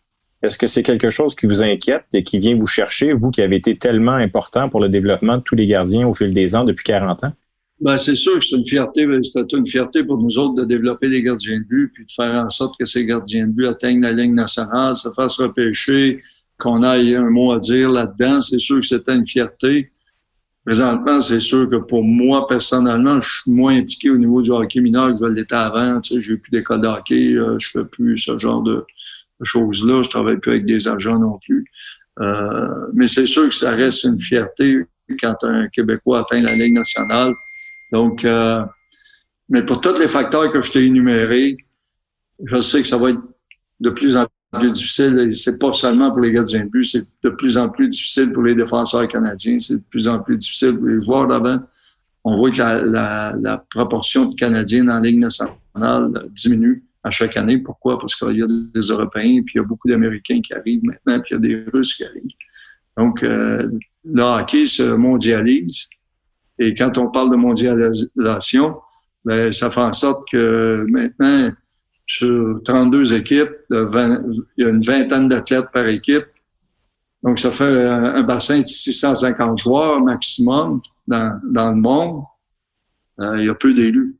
[0.43, 3.41] Est-ce que c'est quelque chose qui vous inquiète et qui vient vous chercher, vous qui
[3.41, 6.65] avez été tellement important pour le développement de tous les gardiens au fil des ans
[6.65, 7.33] depuis 40 ans?
[7.79, 11.09] Ben, c'est sûr que c'est une fierté, c'est une fierté pour nous autres de développer
[11.09, 14.01] des gardiens de but, puis de faire en sorte que ces gardiens de but atteignent
[14.01, 16.21] la ligne nationale, se fassent repêcher,
[16.59, 18.41] qu'on aille un mot à dire là-dedans.
[18.41, 19.91] C'est sûr que c'était une fierté.
[20.65, 24.79] Présentement, c'est sûr que pour moi, personnellement, je suis moins impliqué au niveau du hockey
[24.79, 25.99] mineur que je l'étais avant.
[25.99, 28.85] Tu sais, j'ai plus d'école de hockey, euh, je fais plus ce genre de,
[29.43, 30.03] choses-là.
[30.03, 31.65] Je travaille plus avec des agents non plus.
[32.19, 34.85] Euh, mais c'est sûr que ça reste une fierté
[35.19, 37.33] quand un Québécois atteint la Ligue nationale.
[37.91, 38.63] Donc, euh,
[39.49, 41.57] mais pour tous les facteurs que je t'ai énumérés,
[42.43, 43.21] je sais que ça va être
[43.79, 45.29] de plus en plus difficile.
[45.33, 48.43] C'est pas seulement pour les gardiens de but, c'est de plus en plus difficile pour
[48.43, 49.59] les défenseurs canadiens.
[49.59, 51.59] C'est de plus en plus difficile pour les joueurs d'avant.
[52.23, 57.37] On voit que la, la proportion de Canadiens dans la Ligue nationale diminue à chaque
[57.37, 57.57] année.
[57.57, 57.99] Pourquoi?
[57.99, 61.21] Parce qu'il y a des Européens, puis il y a beaucoup d'Américains qui arrivent maintenant,
[61.21, 62.23] puis il y a des Russes qui arrivent.
[62.97, 63.69] Donc, euh,
[64.05, 65.87] le hockey se mondialise.
[66.59, 68.77] Et quand on parle de mondialisation,
[69.25, 71.51] ben, ça fait en sorte que maintenant,
[72.05, 76.25] sur 32 équipes, il y a une vingtaine d'athlètes par équipe.
[77.23, 82.23] Donc, ça fait un, bassin de 650 joueurs maximum dans, dans le monde.
[83.19, 84.17] Euh, il y a peu d'élus.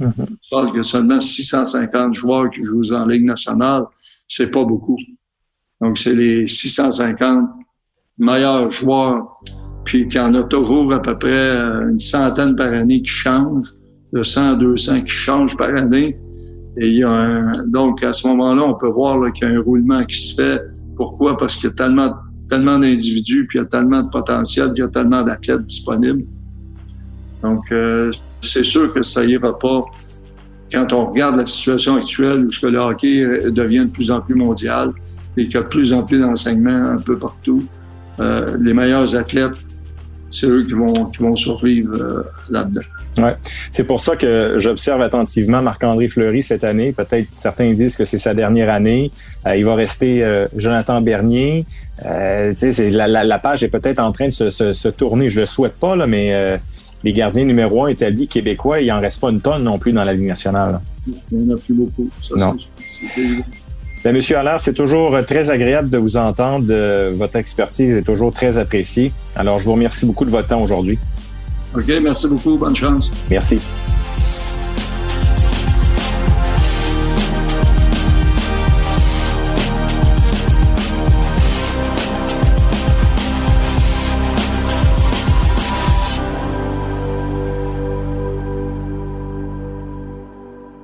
[0.00, 0.26] Mm -hmm.
[0.50, 3.84] parle que seulement 650 joueurs qui jouent en Ligue nationale,
[4.26, 4.98] c'est pas beaucoup.
[5.80, 7.48] Donc, c'est les 650
[8.18, 9.40] meilleurs joueurs,
[9.84, 13.14] puis qu'il y en a toujours à peu près euh, une centaine par année qui
[13.24, 13.68] changent,
[14.12, 16.18] de 100 à 200 qui changent par année.
[16.76, 19.54] Et il y a un, donc, à ce moment-là, on peut voir qu'il y a
[19.54, 20.60] un roulement qui se fait.
[20.96, 21.36] Pourquoi?
[21.36, 22.14] Parce qu'il y a tellement,
[22.48, 25.62] tellement d'individus, puis il y a tellement de potentiel, puis il y a tellement d'athlètes
[25.62, 26.24] disponibles.
[27.42, 29.80] Donc, euh, c'est sûr que ça ira pas
[30.72, 34.34] quand on regarde la situation actuelle où le hockey euh, devient de plus en plus
[34.34, 34.92] mondial
[35.36, 37.66] et qu'il y a de plus en plus d'enseignements un peu partout.
[38.20, 39.56] Euh, les meilleurs athlètes,
[40.30, 42.82] c'est eux qui vont, qui vont survivre euh, là-dedans.
[43.18, 43.34] Ouais.
[43.72, 46.92] C'est pour ça que j'observe attentivement Marc-André Fleury cette année.
[46.92, 49.10] Peut-être certains disent que c'est sa dernière année.
[49.52, 50.24] Il va rester
[50.54, 51.66] Jonathan Bernier.
[52.06, 55.28] Euh, la, la, la, page est peut-être en train de se, se, se, tourner.
[55.28, 56.58] Je le souhaite pas, là, mais
[57.04, 60.04] les gardiens numéro un établis québécois, il en reste pas une tonne non plus dans
[60.04, 60.80] la Ligue nationale.
[61.06, 62.08] Il n'y en a plus beaucoup.
[62.22, 62.56] Ça, non.
[64.02, 66.66] Ben, Monsieur Allaire, c'est toujours très agréable de vous entendre.
[67.12, 69.12] Votre expertise est toujours très appréciée.
[69.36, 70.98] Alors, je vous remercie beaucoup de votre temps aujourd'hui.
[71.74, 72.56] OK, merci beaucoup.
[72.56, 73.10] Bonne chance.
[73.30, 73.60] Merci.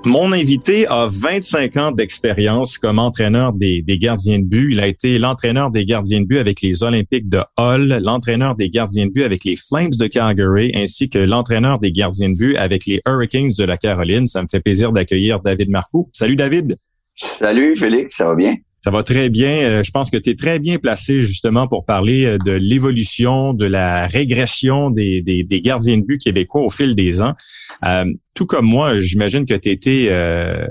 [0.06, 4.70] Mon invité a 25 ans d'expérience comme entraîneur des, gardiens de but.
[4.70, 8.70] Il a été l'entraîneur des gardiens de but avec les Olympiques de Hull, l'entraîneur des
[8.70, 12.56] gardiens de but avec les Flames de Calgary, ainsi que l'entraîneur des gardiens de but
[12.56, 14.28] avec les Hurricanes de la Caroline.
[14.28, 16.08] Ça me fait plaisir d'accueillir David Marcoux.
[16.12, 16.76] Salut David.
[17.12, 18.54] Salut Félix, ça va bien?
[18.86, 19.50] Ça va très bien.
[19.68, 23.52] Euh, je pense que tu es très bien placé justement pour parler euh, de l'évolution,
[23.52, 27.32] de la régression des, des, gardiens de but québécois au fil des ans.
[27.84, 30.68] Euh, tout comme moi, j'imagine que tu étais, euh,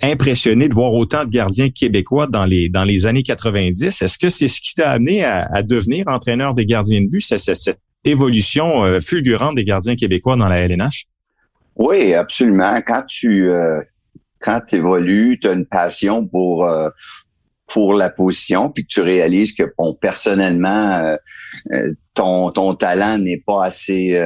[0.00, 4.00] impressionné de voir autant de gardiens québécois dans les, dans les années 90.
[4.00, 7.36] Est-ce que c'est ce qui t'a amené à, devenir entraîneur des gardiens de but, c'est,
[7.36, 11.04] cette évolution fulgurante des gardiens québécois dans la LNH?
[11.76, 12.80] Oui, absolument.
[12.80, 13.50] Quand tu
[14.44, 16.90] quand tu évolues, tu as une passion pour euh,
[17.66, 21.16] pour la position, puis que tu réalises que bon, personnellement, euh,
[21.72, 24.20] euh, ton, ton talent n'est pas assez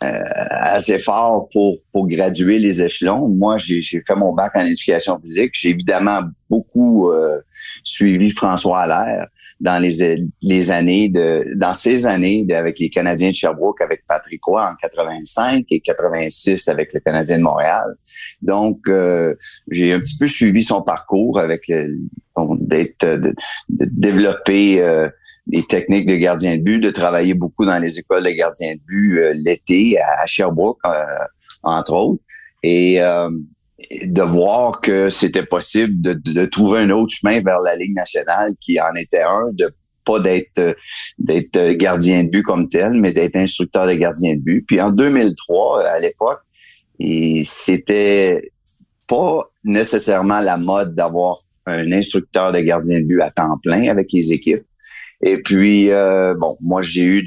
[0.00, 3.26] assez fort pour, pour graduer les échelons.
[3.28, 5.50] Moi, j'ai fait mon bac en éducation physique.
[5.54, 7.10] J'ai évidemment beaucoup
[7.82, 9.26] suivi François Allaire
[9.60, 14.42] dans les, les années de dans ces années avec les Canadiens de Sherbrooke avec Patrick
[14.44, 17.94] Roy en 85 et 86 avec le Canadien de Montréal.
[18.40, 19.34] Donc euh,
[19.70, 21.88] j'ai un petit peu suivi son parcours avec euh,
[22.60, 23.34] d'être de,
[23.68, 25.08] développer euh,
[25.48, 28.80] les techniques de gardien de but, de travailler beaucoup dans les écoles de gardiens de
[28.86, 30.80] but l'été à, Sherbrooke
[31.62, 32.22] entre autres
[32.62, 33.00] et
[33.78, 38.54] de voir que c'était possible de, de, trouver un autre chemin vers la Ligue nationale
[38.60, 39.72] qui en était un, de
[40.04, 40.76] pas d'être
[41.18, 44.64] d'être gardien de but comme tel, mais d'être instructeur de gardien de but.
[44.66, 46.40] Puis en 2003, à l'époque,
[47.44, 48.50] c'était
[49.06, 54.12] pas nécessairement la mode d'avoir un instructeur de gardien de but à temps plein avec
[54.12, 54.64] les équipes.
[55.20, 57.24] Et puis, euh, bon, moi, j'ai eu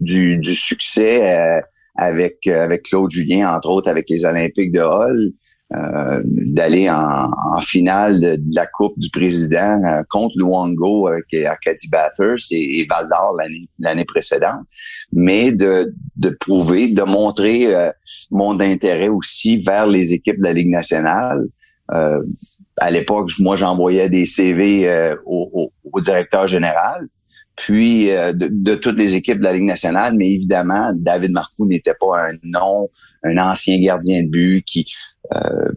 [0.00, 1.60] du, du, succès euh,
[1.96, 5.32] avec, avec Claude Julien, entre autres avec les Olympiques de Hall.
[5.72, 12.52] Euh, d'aller en, finale de, la Coupe du Président euh, contre Luongo avec Arcadie Bathurst
[12.52, 13.36] et, et Val d'Or
[13.78, 14.66] l'année précédente,
[15.10, 17.90] mais de, de prouver, de montrer euh,
[18.30, 21.46] mon intérêt aussi vers les équipes de la Ligue nationale.
[21.88, 24.86] à l'époque, moi, j'envoyais des CV
[25.24, 27.08] au, directeur général
[27.56, 31.94] puis euh, de, toutes les équipes de la Ligue nationale, mais évidemment, David Marcoux n'était
[31.94, 32.88] pas un nom,
[33.22, 34.86] un ancien gardien de but qui
[35.34, 35.70] euh,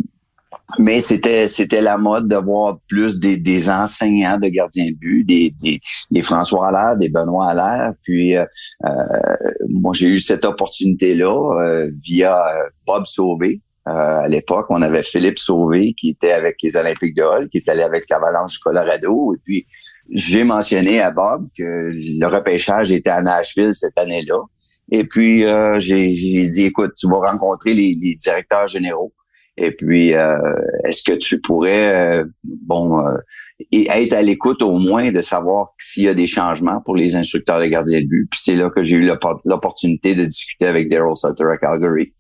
[0.80, 5.54] mais c'était c'était la mode d'avoir plus des, des enseignants de gardiens de but, des,
[6.12, 7.94] des, François Allaire, des Benoît Allaire.
[8.04, 8.44] Puis euh,
[9.70, 12.44] moi j'ai eu cette opportunité là via
[12.86, 13.62] Bob Sauvé.
[13.86, 17.70] à l'époque, on avait Philippe Sauvé qui était avec les Olympiques de Hall, qui est
[17.70, 19.36] allé avec l'Avalanche du Colorado.
[19.36, 19.68] Et puis
[20.12, 24.40] j'ai mentionné à Bob que le repêchage était à Nashville cette année-là.
[24.92, 29.14] Et puis, euh, j'ai dit, écoute, tu vas rencontrer les, directeurs généraux.
[29.58, 30.38] Et puis, euh,
[30.86, 33.04] est-ce que tu pourrais, euh, bon,
[33.74, 37.60] être à l'écoute au moins de savoir s'il y a des changements pour les instructeurs
[37.60, 38.28] de gardiens de but?
[38.30, 39.12] Puis c'est là que j'ai eu
[39.46, 42.14] l'opportunité de discuter avec Daryl Sutter à Calgary.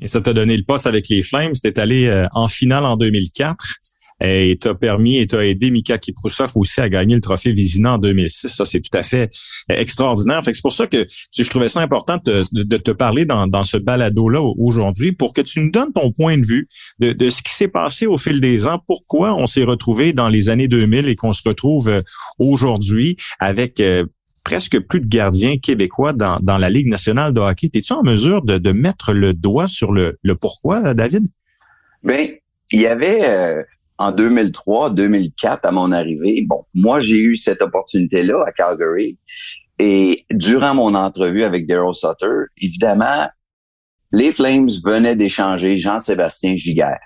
[0.00, 1.54] Et ça t'a donné le poste avec les Flames.
[1.54, 3.56] C'était allé en finale en 2004
[4.20, 7.98] et t'as permis et t'as aidé Mika Kiprusov aussi à gagner le trophée Vizina en
[7.98, 8.48] 2006.
[8.48, 9.30] Ça, c'est tout à fait
[9.70, 10.42] euh, extraordinaire.
[10.44, 11.04] Fait que c'est pour ça que
[11.36, 15.70] je trouvais ça important de, te parler dans, ce balado-là aujourd'hui pour que tu nous
[15.70, 16.68] donnes ton point de vue
[17.00, 20.48] de, ce qui s'est passé au fil des ans, pourquoi on s'est retrouvé dans les
[20.48, 22.02] années 2000 et qu'on se retrouve euh,
[22.38, 24.04] aujourd'hui avec euh,
[24.44, 27.70] presque plus de gardiens québécois dans, la Ligue nationale de hockey.
[27.74, 31.26] Es-tu en mesure de, mettre le doigt sur le, pourquoi, David?
[32.02, 32.28] Bien,
[32.70, 33.64] il y avait
[33.98, 39.18] en 2003, 2004, à mon arrivée, bon, moi, j'ai eu cette opportunité-là à Calgary.
[39.78, 43.28] Et durant mon entrevue avec Daryl Sutter, évidemment,
[44.12, 47.00] les Flames venaient d'échanger Jean-Sébastien Giguère,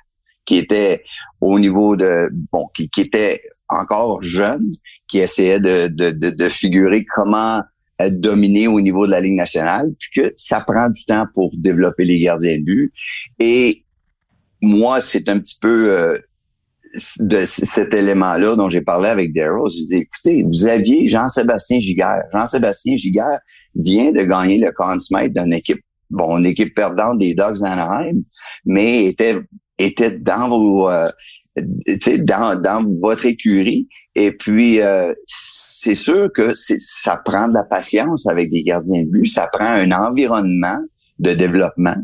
[0.45, 1.03] qui était
[1.41, 4.71] au niveau de, bon, qui, était encore jeune,
[5.09, 7.63] qui essayait de, de, de, figurer comment
[8.11, 12.05] dominé au niveau de la Ligue nationale, puis que ça prend du temps pour développer
[12.05, 12.93] les gardiens de but.
[13.39, 13.85] Et
[14.61, 16.19] moi, c'est un petit peu euh,
[17.21, 19.65] de cet élément-là dont j'ai parlé avec Daryl.
[19.69, 22.23] Je dis, écoutez, vous aviez Jean-Sébastien Giguère.
[22.35, 23.39] Jean-Sébastien Giguère
[23.75, 25.81] vient de gagner le Conn Smythe d'une équipe,
[26.11, 28.15] bon, une équipe perdante des Dogs d'Anaheim,
[28.65, 29.39] mais était,
[29.79, 31.09] était dans vos, euh,
[31.57, 33.89] dans, dans votre écurie.
[34.15, 39.09] Et puis, euh, c'est sûr que ça prend de la patience avec des gardiens de
[39.09, 39.27] but.
[39.27, 40.79] Ça prend un environnement
[41.19, 41.97] de développement.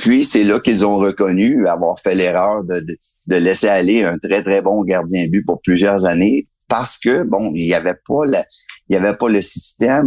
[0.00, 4.42] Puis c'est là qu'ils ont reconnu avoir fait l'erreur de, de, laisser aller un très
[4.42, 8.24] très bon gardien de but pour plusieurs années parce que bon, il y avait pas
[8.88, 10.06] il y avait pas le système,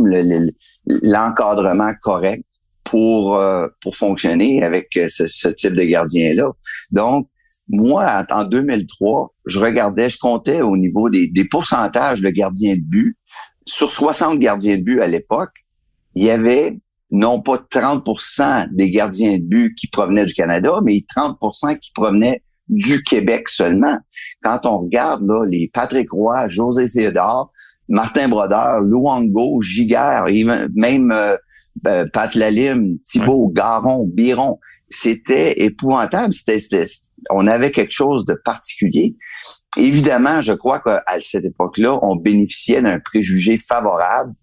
[0.87, 2.43] l'encadrement correct
[2.83, 6.49] pour euh, pour fonctionner avec ce, ce type de gardien-là.
[6.89, 7.27] Donc,
[7.67, 12.81] moi, en 2003, je regardais, je comptais au niveau des, des pourcentages de gardiens de
[12.81, 13.15] but.
[13.67, 15.53] Sur 60 gardiens de but à l'époque,
[16.15, 16.79] il y avait
[17.13, 22.41] non pas 30% des gardiens de but qui provenaient du Canada, mais 30% qui provenaient
[22.69, 23.97] du Québec seulement.
[24.41, 27.51] Quand on regarde là, les Patrick Roy, José Théodore,
[27.87, 30.25] Martin Brodeur, Luango, Giguère,
[30.75, 31.35] même euh,
[31.85, 34.59] euh, Pat Lalim, Thibault, Garon, Biron,
[34.89, 36.33] c'était épouvantable.
[36.33, 36.57] C'était,
[37.29, 39.15] on avait quelque chose de particulier.
[39.77, 44.33] Évidemment, je crois qu'à cette époque-là, on bénéficiait d'un préjugé favorable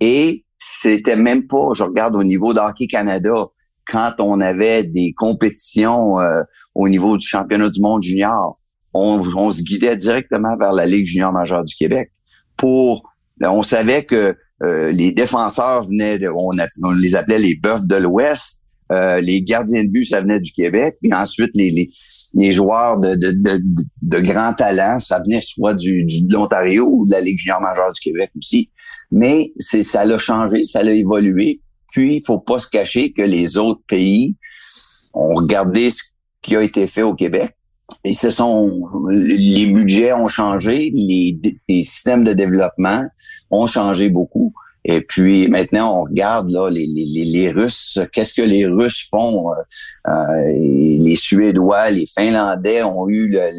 [0.00, 3.46] et c'était même pas, je regarde au niveau d'Hockey Canada,
[3.88, 6.42] quand on avait des compétitions euh,
[6.74, 8.58] au niveau du championnat du monde junior,
[8.92, 12.10] on, on, se guidait directement vers la Ligue junior majeure du Québec.
[12.56, 16.50] Pour, on savait que euh, les défenseurs venaient, de, on,
[17.00, 18.62] les appelait les bœufs de l'Ouest.
[18.90, 20.96] Euh, les gardiens de but, ça venait du Québec.
[21.00, 21.90] Puis ensuite, les, les,
[22.34, 23.60] les joueurs de, de, de,
[24.02, 27.60] de, grand talent, ça venait soit du, du de l'Ontario ou de la Ligue junior
[27.60, 28.70] majeure du Québec aussi.
[29.16, 31.60] Mais c'est ça l'a changé, ça l'a évolué.
[31.90, 34.36] Puis, il faut pas se cacher que les autres pays
[35.14, 36.02] ont regardé ce
[36.42, 37.56] qui a été fait au Québec.
[38.04, 38.70] Et ce sont
[39.08, 43.06] les budgets ont changé, les, les systèmes de développement
[43.50, 44.52] ont changé beaucoup.
[44.84, 47.98] Et puis maintenant, on regarde là les, les, les Russes.
[48.12, 49.54] Qu'est-ce que les Russes font euh,
[50.08, 53.50] euh Les Suédois, les Finlandais ont eu le,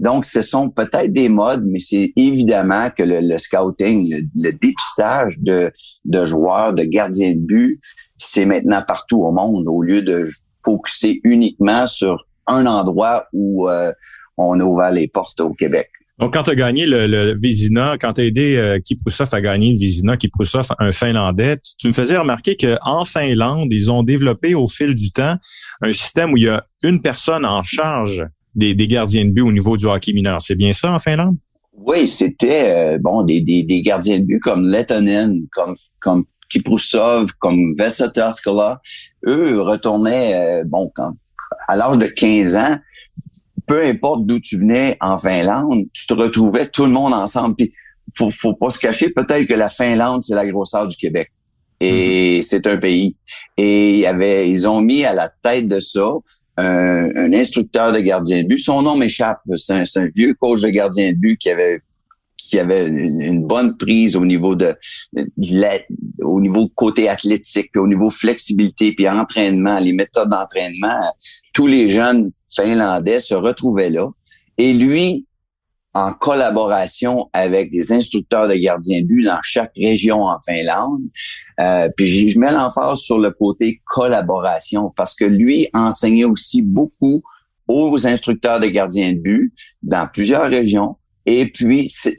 [0.00, 5.72] donc, ce sont peut-être des modes, mais c'est évidemment que le, scouting, le, dépistage de,
[6.04, 7.80] de joueurs, de gardiens de but,
[8.16, 10.24] c'est maintenant partout au monde, au lieu de
[10.64, 13.92] focuser uniquement sur un endroit où euh,
[14.36, 15.90] on a ouvert les portes au Québec.
[16.18, 18.78] Donc, quand tu as gagné le, le quand tu as aidé euh,
[19.32, 24.04] à gagner le Vizina, Kiproussov, un Finlandais, tu, me faisais remarquer qu'en Finlande, ils ont
[24.04, 25.36] développé au fil du temps
[25.82, 28.24] un système où il y a une personne en charge
[28.54, 30.40] des, des gardiens de but au niveau du hockey mineur.
[30.40, 31.36] C'est bien ça en Finlande?
[31.76, 37.30] Oui, c'était euh, bon des, des, des, gardiens de but comme Lettonen, comme comme Kiproussov,
[37.38, 38.10] comme Vesa
[39.26, 41.12] Eux retournaient euh, bon quand
[41.68, 42.76] à l'âge de 15 ans,
[43.66, 47.56] peu importe d'où tu venais en Finlande, tu te retrouvais tout le monde ensemble.
[47.56, 47.72] Puis
[48.16, 51.30] faut, faut pas se cacher, peut-être que la Finlande, c'est la grosseur du Québec.
[51.80, 52.42] Et mm-hmm.
[52.42, 53.16] c'est un pays.
[53.56, 56.06] Et y avait, ils ont mis à la tête de ça
[56.56, 58.58] un, un instructeur de gardien de but.
[58.58, 59.40] Son nom m'échappe.
[59.56, 61.80] C'est un, un, vieux coach de gardien de but qui avait
[62.36, 64.74] qui avait une, bonne prise au niveau de,
[66.20, 71.00] au niveau côté athlétique, puis au niveau flexibilité, puis entraînement, les méthodes d'entraînement.
[71.54, 74.10] Tous les jeunes finlandais se retrouvaient là.
[74.58, 75.26] Et lui,
[75.94, 81.02] en collaboration avec des instructeurs de gardiens de but dans chaque région en Finlande.
[81.60, 87.22] Euh, puis je mets l'emphase sur le côté collaboration parce que lui enseignait aussi beaucoup
[87.68, 92.14] aux instructeurs de gardiens de but dans plusieurs régions et puis, c'est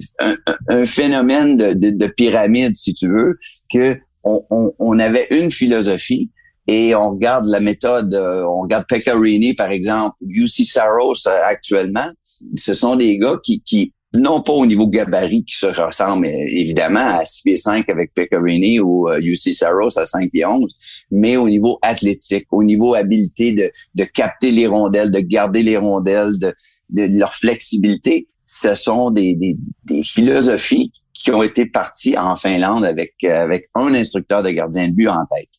[0.69, 3.37] un, phénomène de, de, pyramide, si tu veux,
[3.71, 6.31] que on, on, on, avait une philosophie
[6.67, 12.09] et on regarde la méthode, euh, on regarde Pecorini, par exemple, UC Saros euh, actuellement.
[12.55, 17.19] Ce sont des gars qui, qui non pas au niveau gabarit qui se ressemblent évidemment
[17.19, 20.73] à 6 pieds 5 avec Pecorini ou UC euh, Saros à 5 pieds 11,
[21.11, 25.77] mais au niveau athlétique, au niveau habilité de, de capter les rondelles, de garder les
[25.77, 26.53] rondelles, de,
[26.89, 32.85] de leur flexibilité ce sont des, des, des, philosophies qui ont été parties en Finlande
[32.85, 35.49] avec, avec un instructeur de gardien de but en tête.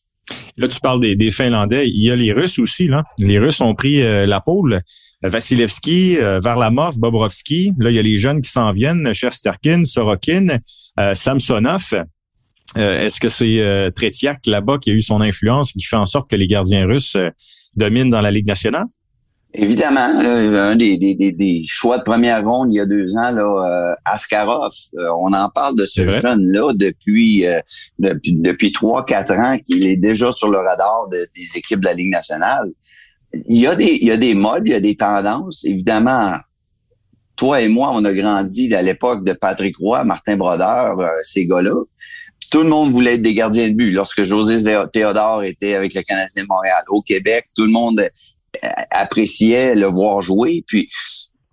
[0.57, 1.87] Là, tu parles des, des Finlandais.
[1.87, 2.87] Il y a les Russes aussi.
[2.87, 3.03] Là.
[3.19, 4.81] Les Russes ont pris euh, la pôle.
[5.23, 7.73] Vasilevski, euh, Varlamov, Bobrovski.
[7.79, 9.13] Là, il y a les jeunes qui s'en viennent.
[9.13, 10.59] Shesterkin, Sorokin,
[10.99, 12.05] euh, Samsonov.
[12.77, 16.05] Euh, est-ce que c'est euh, Tretiak là-bas qui a eu son influence qui fait en
[16.05, 17.17] sorte que les gardiens russes
[17.75, 18.85] dominent dans la Ligue nationale?
[19.59, 23.91] Évidemment, un des, des, des, choix de première ronde il y a deux ans, là,
[23.91, 27.59] euh, Askarov, euh, on en parle de ce jeune-là depuis euh,
[27.97, 31.93] depuis depuis trois quatre ans qu'il est déjà sur le radar des équipes de la
[31.93, 32.69] Ligue nationale.
[33.33, 35.65] Il y a des il y a des modes, il y a des tendances.
[35.65, 36.35] Évidemment,
[37.35, 41.81] toi et moi, on a grandi à l'époque de Patrick Roy, Martin Brodeur, ces gars-là.
[42.51, 43.91] Tout le monde voulait être des gardiens de but.
[43.91, 48.07] Lorsque José Théodore était avec le Canadien de Montréal au Québec, tout le monde
[48.91, 50.63] appréciait le voir jouer.
[50.67, 50.89] Puis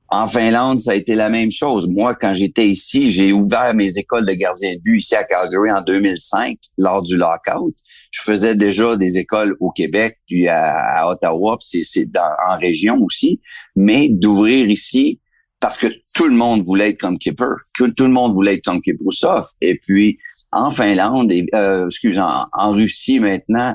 [0.09, 1.86] en Finlande, ça a été la même chose.
[1.88, 5.72] Moi, quand j'étais ici, j'ai ouvert mes écoles de gardien de but ici à Calgary
[5.72, 7.74] en 2005 lors du lockout.
[8.12, 12.07] Je faisais déjà des écoles au Québec puis à, Ottawa, puis c'est
[12.48, 13.40] en région aussi.
[13.74, 15.20] Mais d'ouvrir ici,
[15.59, 18.82] parce que tout le monde voulait être comme Kipper, tout le monde voulait être comme
[18.82, 19.46] Kiproussov.
[19.61, 20.18] Et puis,
[20.55, 23.74] en Finlande, euh, excuse, en, en, Russie maintenant,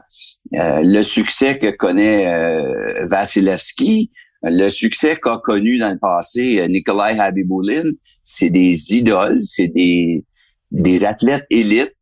[0.56, 4.12] euh, le succès que connaît euh, Vasilevski,
[4.44, 7.84] le succès qu'a connu dans le passé Nikolai Habibulin,
[8.24, 10.24] c'est des idoles, c'est des,
[10.72, 11.94] des athlètes élites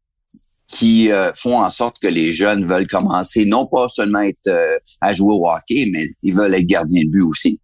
[0.67, 4.51] qui font en sorte que les jeunes veulent commencer non pas seulement être
[4.99, 7.59] à jouer au hockey, mais ils veulent être gardiens de but aussi.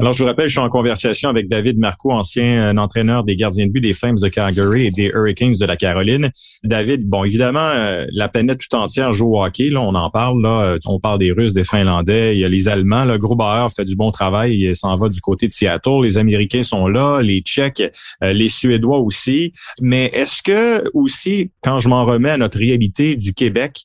[0.00, 3.34] Alors, je vous rappelle, je suis en conversation avec David Marco, ancien euh, entraîneur des
[3.34, 6.30] gardiens de but des Flames de Calgary et des Hurricanes de la Caroline.
[6.62, 9.70] David, bon, évidemment, euh, la planète tout entière joue hockey.
[9.70, 10.40] Là, on en parle.
[10.40, 12.36] Là, euh, on parle des Russes, des Finlandais.
[12.36, 13.04] Il y a les Allemands.
[13.04, 14.56] Le Grubauer fait du bon travail.
[14.56, 16.02] Il s'en va du côté de Seattle.
[16.04, 17.20] Les Américains sont là.
[17.20, 17.82] Les Tchèques,
[18.22, 19.52] les Suédois aussi.
[19.80, 23.80] Mais est-ce que aussi, quand je m'en remets à notre réalité du Québec,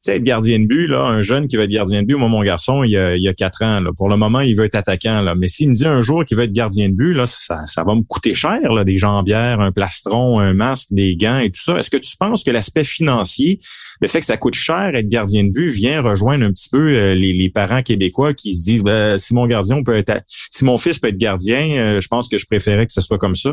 [0.00, 2.28] sais, être gardien de but, là, un jeune qui va être gardien de but, moi,
[2.28, 3.82] mon garçon, il y a, il quatre ans.
[3.96, 5.20] Pour le moment, il veut être attaquant.
[5.20, 5.34] Là.
[5.34, 7.84] Mais s'il me dit un jour qu'il veut être gardien de but, là, ça, ça
[7.84, 11.62] va me coûter cher, là, des jambières, un plastron, un masque, des gants et tout
[11.62, 11.78] ça.
[11.78, 13.60] Est-ce que tu penses que l'aspect financier,
[14.00, 16.88] le fait que ça coûte cher être gardien de but, vient rejoindre un petit peu
[16.88, 20.78] euh, les, parents québécois qui se disent ben, si mon gardien peut être si mon
[20.78, 23.52] fils peut être gardien, euh, je pense que je préférais que ce soit comme ça?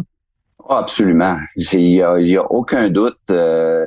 [0.69, 1.37] absolument.
[1.55, 3.17] Il y a, y a, aucun doute.
[3.29, 3.85] Euh,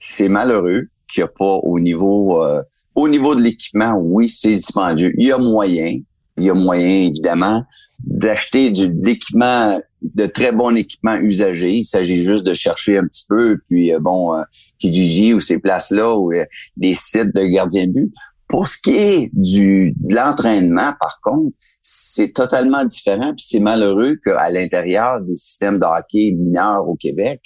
[0.00, 2.62] c'est malheureux qu'il n'y a pas au niveau euh,
[2.94, 5.12] au niveau de l'équipement, oui, c'est dispendieux.
[5.16, 5.98] Il y a moyen,
[6.36, 7.64] il y a moyen évidemment
[8.04, 11.76] d'acheter du de l'équipement de très bon équipement usagé.
[11.76, 14.42] Il s'agit juste de chercher un petit peu, puis euh, bon, euh,
[14.78, 16.44] Kijiji ou ces places-là ou euh,
[16.76, 18.14] des sites de gardiens de but.
[18.48, 23.32] Pour ce qui est du de l'entraînement, par contre, c'est totalement différent.
[23.34, 27.40] Puis c'est malheureux qu'à l'intérieur des systèmes de hockey mineurs au Québec,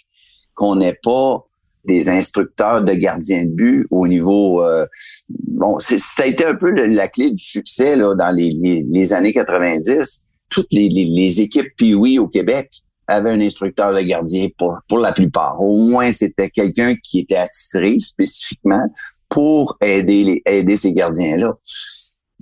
[0.54, 1.46] qu'on n'ait pas
[1.86, 4.86] des instructeurs de gardiens de but au niveau euh,
[5.28, 9.32] bon ça a été un peu la clé du succès là, dans les, les, années
[9.32, 12.70] 90 toutes les, équipes Pee-Wee au Québec
[13.08, 15.60] avaient un instructeur de gardien pour pour la plupart.
[15.60, 18.86] Au moins c'était quelqu'un qui était attitré spécifiquement
[19.28, 21.54] pour aider les aider ces gardiens là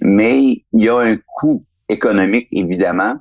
[0.03, 3.15] mais il y a un coût économique évidemment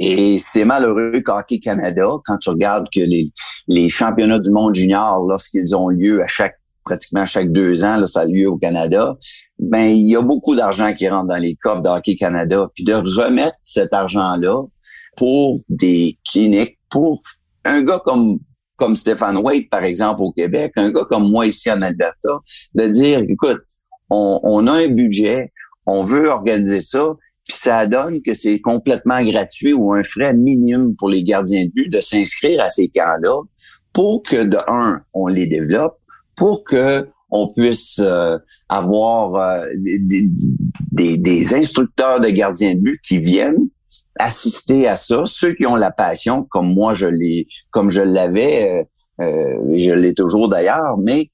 [0.00, 3.30] et c'est malheureux qu'Hockey Canada, quand tu regardes que les,
[3.68, 8.06] les championnats du monde junior, lorsqu'ils ont lieu à chaque pratiquement chaque deux ans, là,
[8.06, 9.16] ça a lieu au Canada,
[9.58, 12.68] ben il y a beaucoup d'argent qui rentre dans les coffres d'Hockey Canada.
[12.74, 14.62] Puis de remettre cet argent-là
[15.16, 17.20] pour des cliniques, pour
[17.64, 18.38] un gars comme
[18.76, 22.38] comme Stéphane Wade, par exemple, au Québec, un gars comme moi ici en Alberta,
[22.74, 23.60] de dire, écoute,
[24.08, 25.52] on, on a un budget,
[25.84, 27.10] on veut organiser ça,
[27.50, 31.70] puis ça donne que c'est complètement gratuit ou un frais minimum pour les gardiens de
[31.70, 33.42] but de s'inscrire à ces camps-là
[33.92, 35.98] pour que, de un, on les développe,
[36.36, 38.38] pour que on puisse euh,
[38.68, 43.68] avoir euh, des, des, instructeurs de gardiens de but qui viennent
[44.20, 45.22] assister à ça.
[45.26, 48.84] Ceux qui ont la passion, comme moi je l'ai, comme je l'avais,
[49.20, 51.30] euh, euh je l'ai toujours d'ailleurs, mais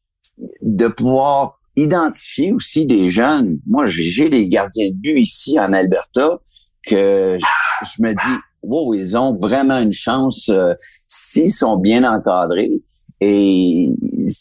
[0.62, 3.58] de pouvoir identifier aussi des jeunes.
[3.66, 6.40] Moi, j'ai des gardiens de but ici en Alberta
[6.86, 7.38] que
[7.82, 10.74] je me dis, wow, ils ont vraiment une chance euh,
[11.06, 12.82] s'ils sont bien encadrés
[13.20, 13.90] et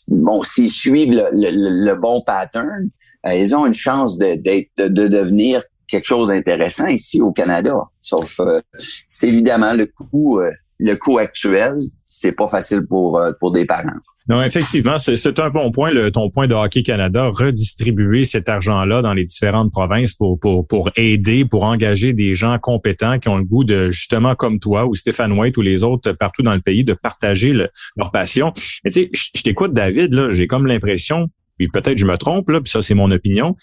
[0.07, 2.89] bon, s'ils suivent le, bon pattern,
[3.25, 7.75] euh, ils ont une chance de, de, de devenir quelque chose d'intéressant ici au Canada.
[7.99, 8.61] Sauf, euh,
[9.07, 10.41] c'est évidemment le coût,
[10.79, 14.01] le coût actuel, c'est pas facile pour pour des parents.
[14.28, 19.03] Non, effectivement, c'est un bon point, le, ton point de Hockey Canada, redistribuer cet argent-là
[19.03, 23.38] dans les différentes provinces pour, pour, pour aider, pour engager des gens compétents qui ont
[23.38, 26.59] le goût de, justement comme toi ou Stéphane White ou les autres partout dans le
[26.59, 28.51] pays, de partager leur passion.
[28.84, 32.49] Mais tu sais, je, t'écoute, David, là, j'ai comme l'impression, puis peut-être je me trompe,
[32.49, 33.55] là, puis ça, c'est mon opinion,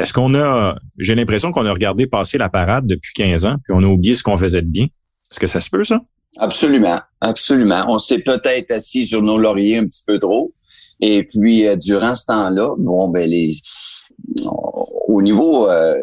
[0.00, 3.74] est-ce qu'on a, j'ai l'impression qu'on a regardé passer la parade depuis 15 ans, puis
[3.76, 4.86] on a oublié ce qu'on faisait de bien.
[5.30, 6.00] Est-ce que ça se peut, ça?
[6.36, 7.84] Absolument, absolument.
[7.88, 10.52] On s'est peut-être assis sur nos lauriers un petit peu trop.
[11.00, 13.52] Et puis, euh, durant ce temps-là, bon, ben, les,
[15.08, 15.96] au niveau euh,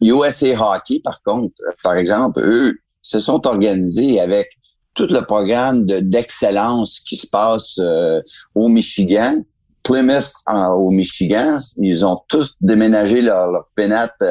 [0.00, 4.50] USA Hockey, par contre, par exemple, eux se sont organisés avec
[4.94, 8.20] tout le programme de d'excellence qui se passe euh,
[8.54, 9.36] au Michigan.
[9.84, 14.22] Plymouth au Michigan, ils ont tous déménagé leur, leur pénate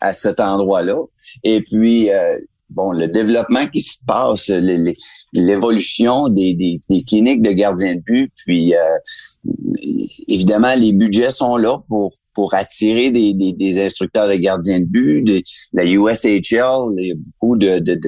[0.00, 0.98] à cet endroit-là.
[1.44, 2.10] Et puis,
[2.74, 4.50] bon, le développement qui se passe,
[5.32, 8.78] l'évolution des, des, cliniques de gardiens de but, puis euh,
[10.28, 15.22] évidemment, les budgets sont là pour, pour attirer des, des, instructeurs de gardiens de but.
[15.22, 15.42] De,
[15.72, 16.42] la USHL,
[16.98, 17.98] il y a beaucoup de, de,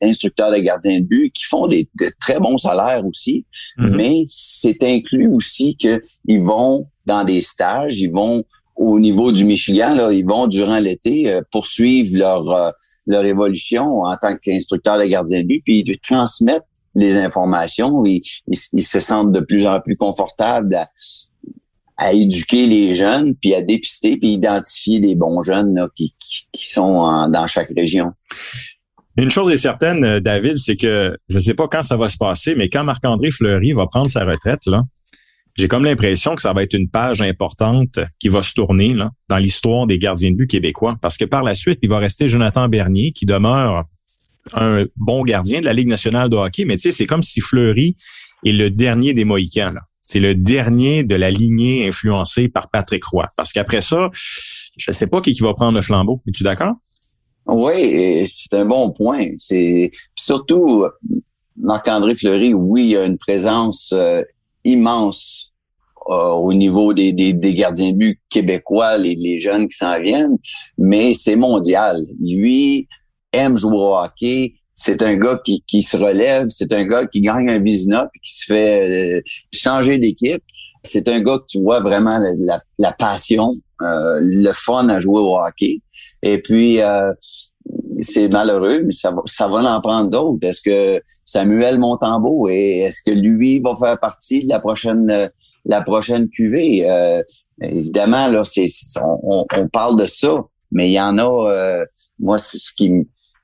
[0.00, 3.44] d'instructeurs de, gardiens de but qui font des, de très bons salaires aussi,
[3.78, 3.96] mm-hmm.
[3.96, 8.42] mais c'est inclus aussi qu'ils vont dans des stages, ils vont
[8.76, 12.70] au niveau du Michigan, là, ils vont durant l'été euh, poursuivre leur euh,
[13.06, 18.04] leur évolution en tant qu'instructeur de gardien de but, puis de transmettre les informations.
[18.04, 20.74] Ils, ils, se sentent de plus en plus confortables
[21.98, 26.70] à, éduquer les jeunes, puis à dépister, puis identifier les bons jeunes là, qui, qui,
[26.70, 28.12] sont dans chaque région.
[29.18, 32.08] Une chose est certaine, euh, David, c'est que je ne sais pas quand ça va
[32.08, 34.82] se passer, mais quand Marc-André Fleury va prendre sa retraite, là,
[35.56, 39.10] j'ai comme l'impression que ça va être une page importante qui va se tourner là,
[39.28, 40.96] dans l'histoire des gardiens de but québécois.
[41.00, 43.84] Parce que par la suite, il va rester Jonathan Bernier, qui demeure
[44.52, 46.64] un bon gardien de la Ligue nationale de hockey.
[46.66, 47.96] Mais tu sais, c'est comme si Fleury
[48.44, 49.78] est le dernier des Mohicans.
[50.02, 53.26] C'est le dernier de la lignée influencée par Patrick Roy.
[53.36, 56.22] Parce qu'après ça, je ne sais pas qui, qui va prendre le flambeau.
[56.28, 56.74] Es-tu d'accord?
[57.46, 59.30] Oui, c'est un bon point.
[59.36, 60.86] C'est surtout
[61.56, 64.22] Marc-André Fleury, oui, il a une présence euh,
[64.64, 65.45] immense
[66.08, 70.36] euh, au niveau des, des, gardiens de but québécois, les, les jeunes qui s'en viennent,
[70.78, 71.96] mais c'est mondial.
[72.20, 72.86] Lui
[73.32, 74.54] aime jouer au hockey.
[74.74, 78.20] C'est un gars qui, qui se relève, c'est un gars qui gagne un Vizina puis
[78.22, 80.42] qui se fait euh, changer d'équipe.
[80.82, 85.36] C'est un gars que tu vois vraiment la, la, passion, le fun à jouer au
[85.38, 85.80] hockey.
[86.22, 87.12] Et puis, euh,
[88.00, 90.46] c'est malheureux, mais ça va, ça va en prendre d'autres.
[90.46, 95.30] Est-ce que Samuel Montembeau et est-ce que lui va faire partie de la prochaine
[95.66, 96.84] la prochaine QV?
[96.88, 97.22] Euh,
[97.62, 98.66] évidemment, là, c'est
[99.02, 101.50] on, on, parle de ça, mais il y en a.
[101.50, 101.84] Euh,
[102.18, 102.90] moi, ce qui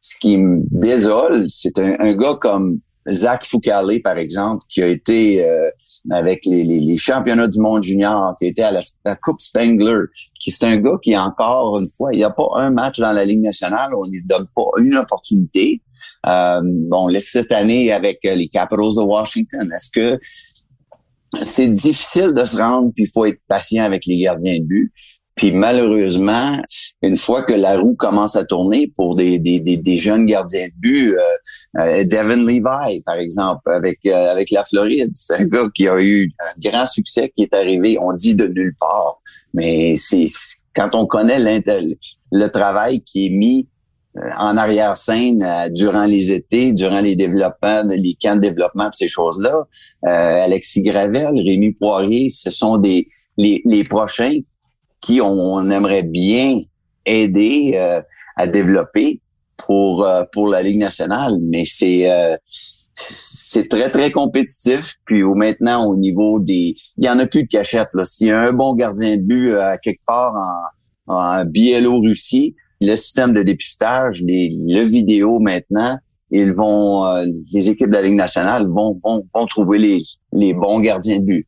[0.00, 4.86] ce qui me désole, c'est un, un, gars comme Zach Foucalé, par exemple, qui a
[4.86, 5.70] été euh,
[6.10, 10.02] avec les, les, les, championnats du monde junior, qui a été à la, Coupe Spengler,
[10.40, 13.12] qui c'est un gars qui, encore une fois, il n'y a pas un match dans
[13.12, 15.82] la Ligue nationale, on ne lui donne pas une opportunité.
[16.26, 19.72] Euh, bon, laisse cette année avec euh, les Capitals de Washington.
[19.74, 20.18] Est-ce que
[21.40, 24.92] c'est difficile de se rendre, puis il faut être patient avec les gardiens de but.
[25.34, 26.58] Puis malheureusement,
[27.00, 30.72] une fois que la roue commence à tourner pour des, des, des, jeunes gardiens de
[30.76, 31.20] but, euh,
[31.78, 35.98] euh, Devin Levi, par exemple, avec, euh, avec la Floride, c'est un gars qui a
[36.02, 39.16] eu un grand succès qui est arrivé, on dit de nulle part.
[39.54, 40.26] Mais c'est
[40.74, 41.38] quand on connaît
[42.30, 43.68] le travail qui est mis
[44.38, 49.66] en arrière-scène durant les étés, durant les développements, les camps de développement, ces choses-là.
[50.02, 53.06] Alexis Gravel, Rémi Poirier, ce sont des
[53.36, 54.38] les, les prochains
[55.00, 56.60] qui on, aimerait bien
[57.04, 58.00] aider euh,
[58.36, 59.20] à développer
[59.56, 62.36] pour euh, pour la Ligue nationale, mais c'est euh,
[62.94, 64.94] c'est très très compétitif.
[65.04, 68.04] Puis maintenant au niveau des, il y en a plus de cachette là.
[68.04, 70.34] S'il y a un bon gardien de but à quelque part
[71.06, 72.54] en, en Biélorussie,
[72.86, 75.96] le système de dépistage, les, le vidéo maintenant,
[76.30, 77.04] ils vont,
[77.52, 79.98] les équipes de la Ligue nationale vont, vont, vont trouver les,
[80.32, 81.46] les bons gardiens de but.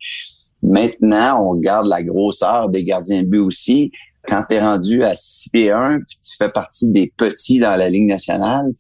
[0.63, 3.93] Maintenant, on regarde la grosseur des gardiens de but aussi.
[4.27, 7.77] Quand tu es rendu à 6 pieds 1 puis tu fais partie des petits dans
[7.77, 8.73] la Ligue nationale,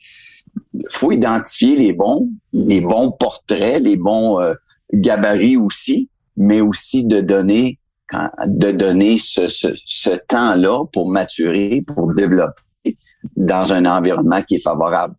[0.91, 4.55] faut identifier les bons, les bons portraits, les bons euh,
[4.93, 7.79] gabarits aussi, mais aussi de donner
[8.47, 12.63] de donner ce, ce, ce temps-là pour maturer, pour développer
[13.37, 15.15] dans un environnement qui est favorable.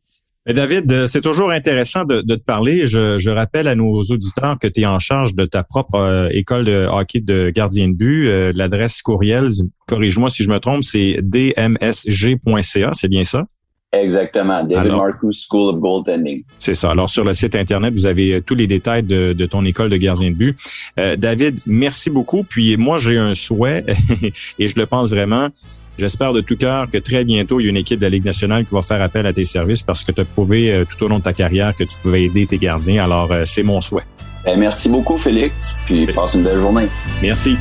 [0.54, 2.86] David, euh, c'est toujours intéressant de, te parler.
[2.86, 6.66] Je, rappelle à nos auditeurs que tu es en charge de ta propre euh, école
[6.66, 8.28] de hockey de gardien de but.
[8.28, 9.50] Euh, l'adresse courriel,
[9.88, 13.46] corrige-moi si je me trompe, c'est dmsg.ca, c'est bien ça?
[14.02, 16.44] Exactement, David Marcus School of Goaltending.
[16.60, 16.92] C'est ça.
[16.92, 19.98] Alors sur le site internet, vous avez tous les détails de, de ton école de
[19.98, 20.58] gardien de but.
[21.18, 22.44] David, merci beaucoup.
[22.44, 23.86] Puis moi, j'ai un souhait
[24.60, 25.50] et je le pense vraiment.
[25.98, 28.26] J'espère de tout cœur que très bientôt, il y a une équipe de la Ligue
[28.26, 31.02] nationale qui va faire appel à tes services parce que tu as prouvé euh, tout
[31.06, 33.06] au long de ta carrière que tu pouvais aider tes gardiens.
[33.06, 34.04] Alors, euh, c'est mon souhait.
[34.44, 36.88] Ben, merci beaucoup, Félix, puis passe une belle journée.
[37.22, 37.58] Merci.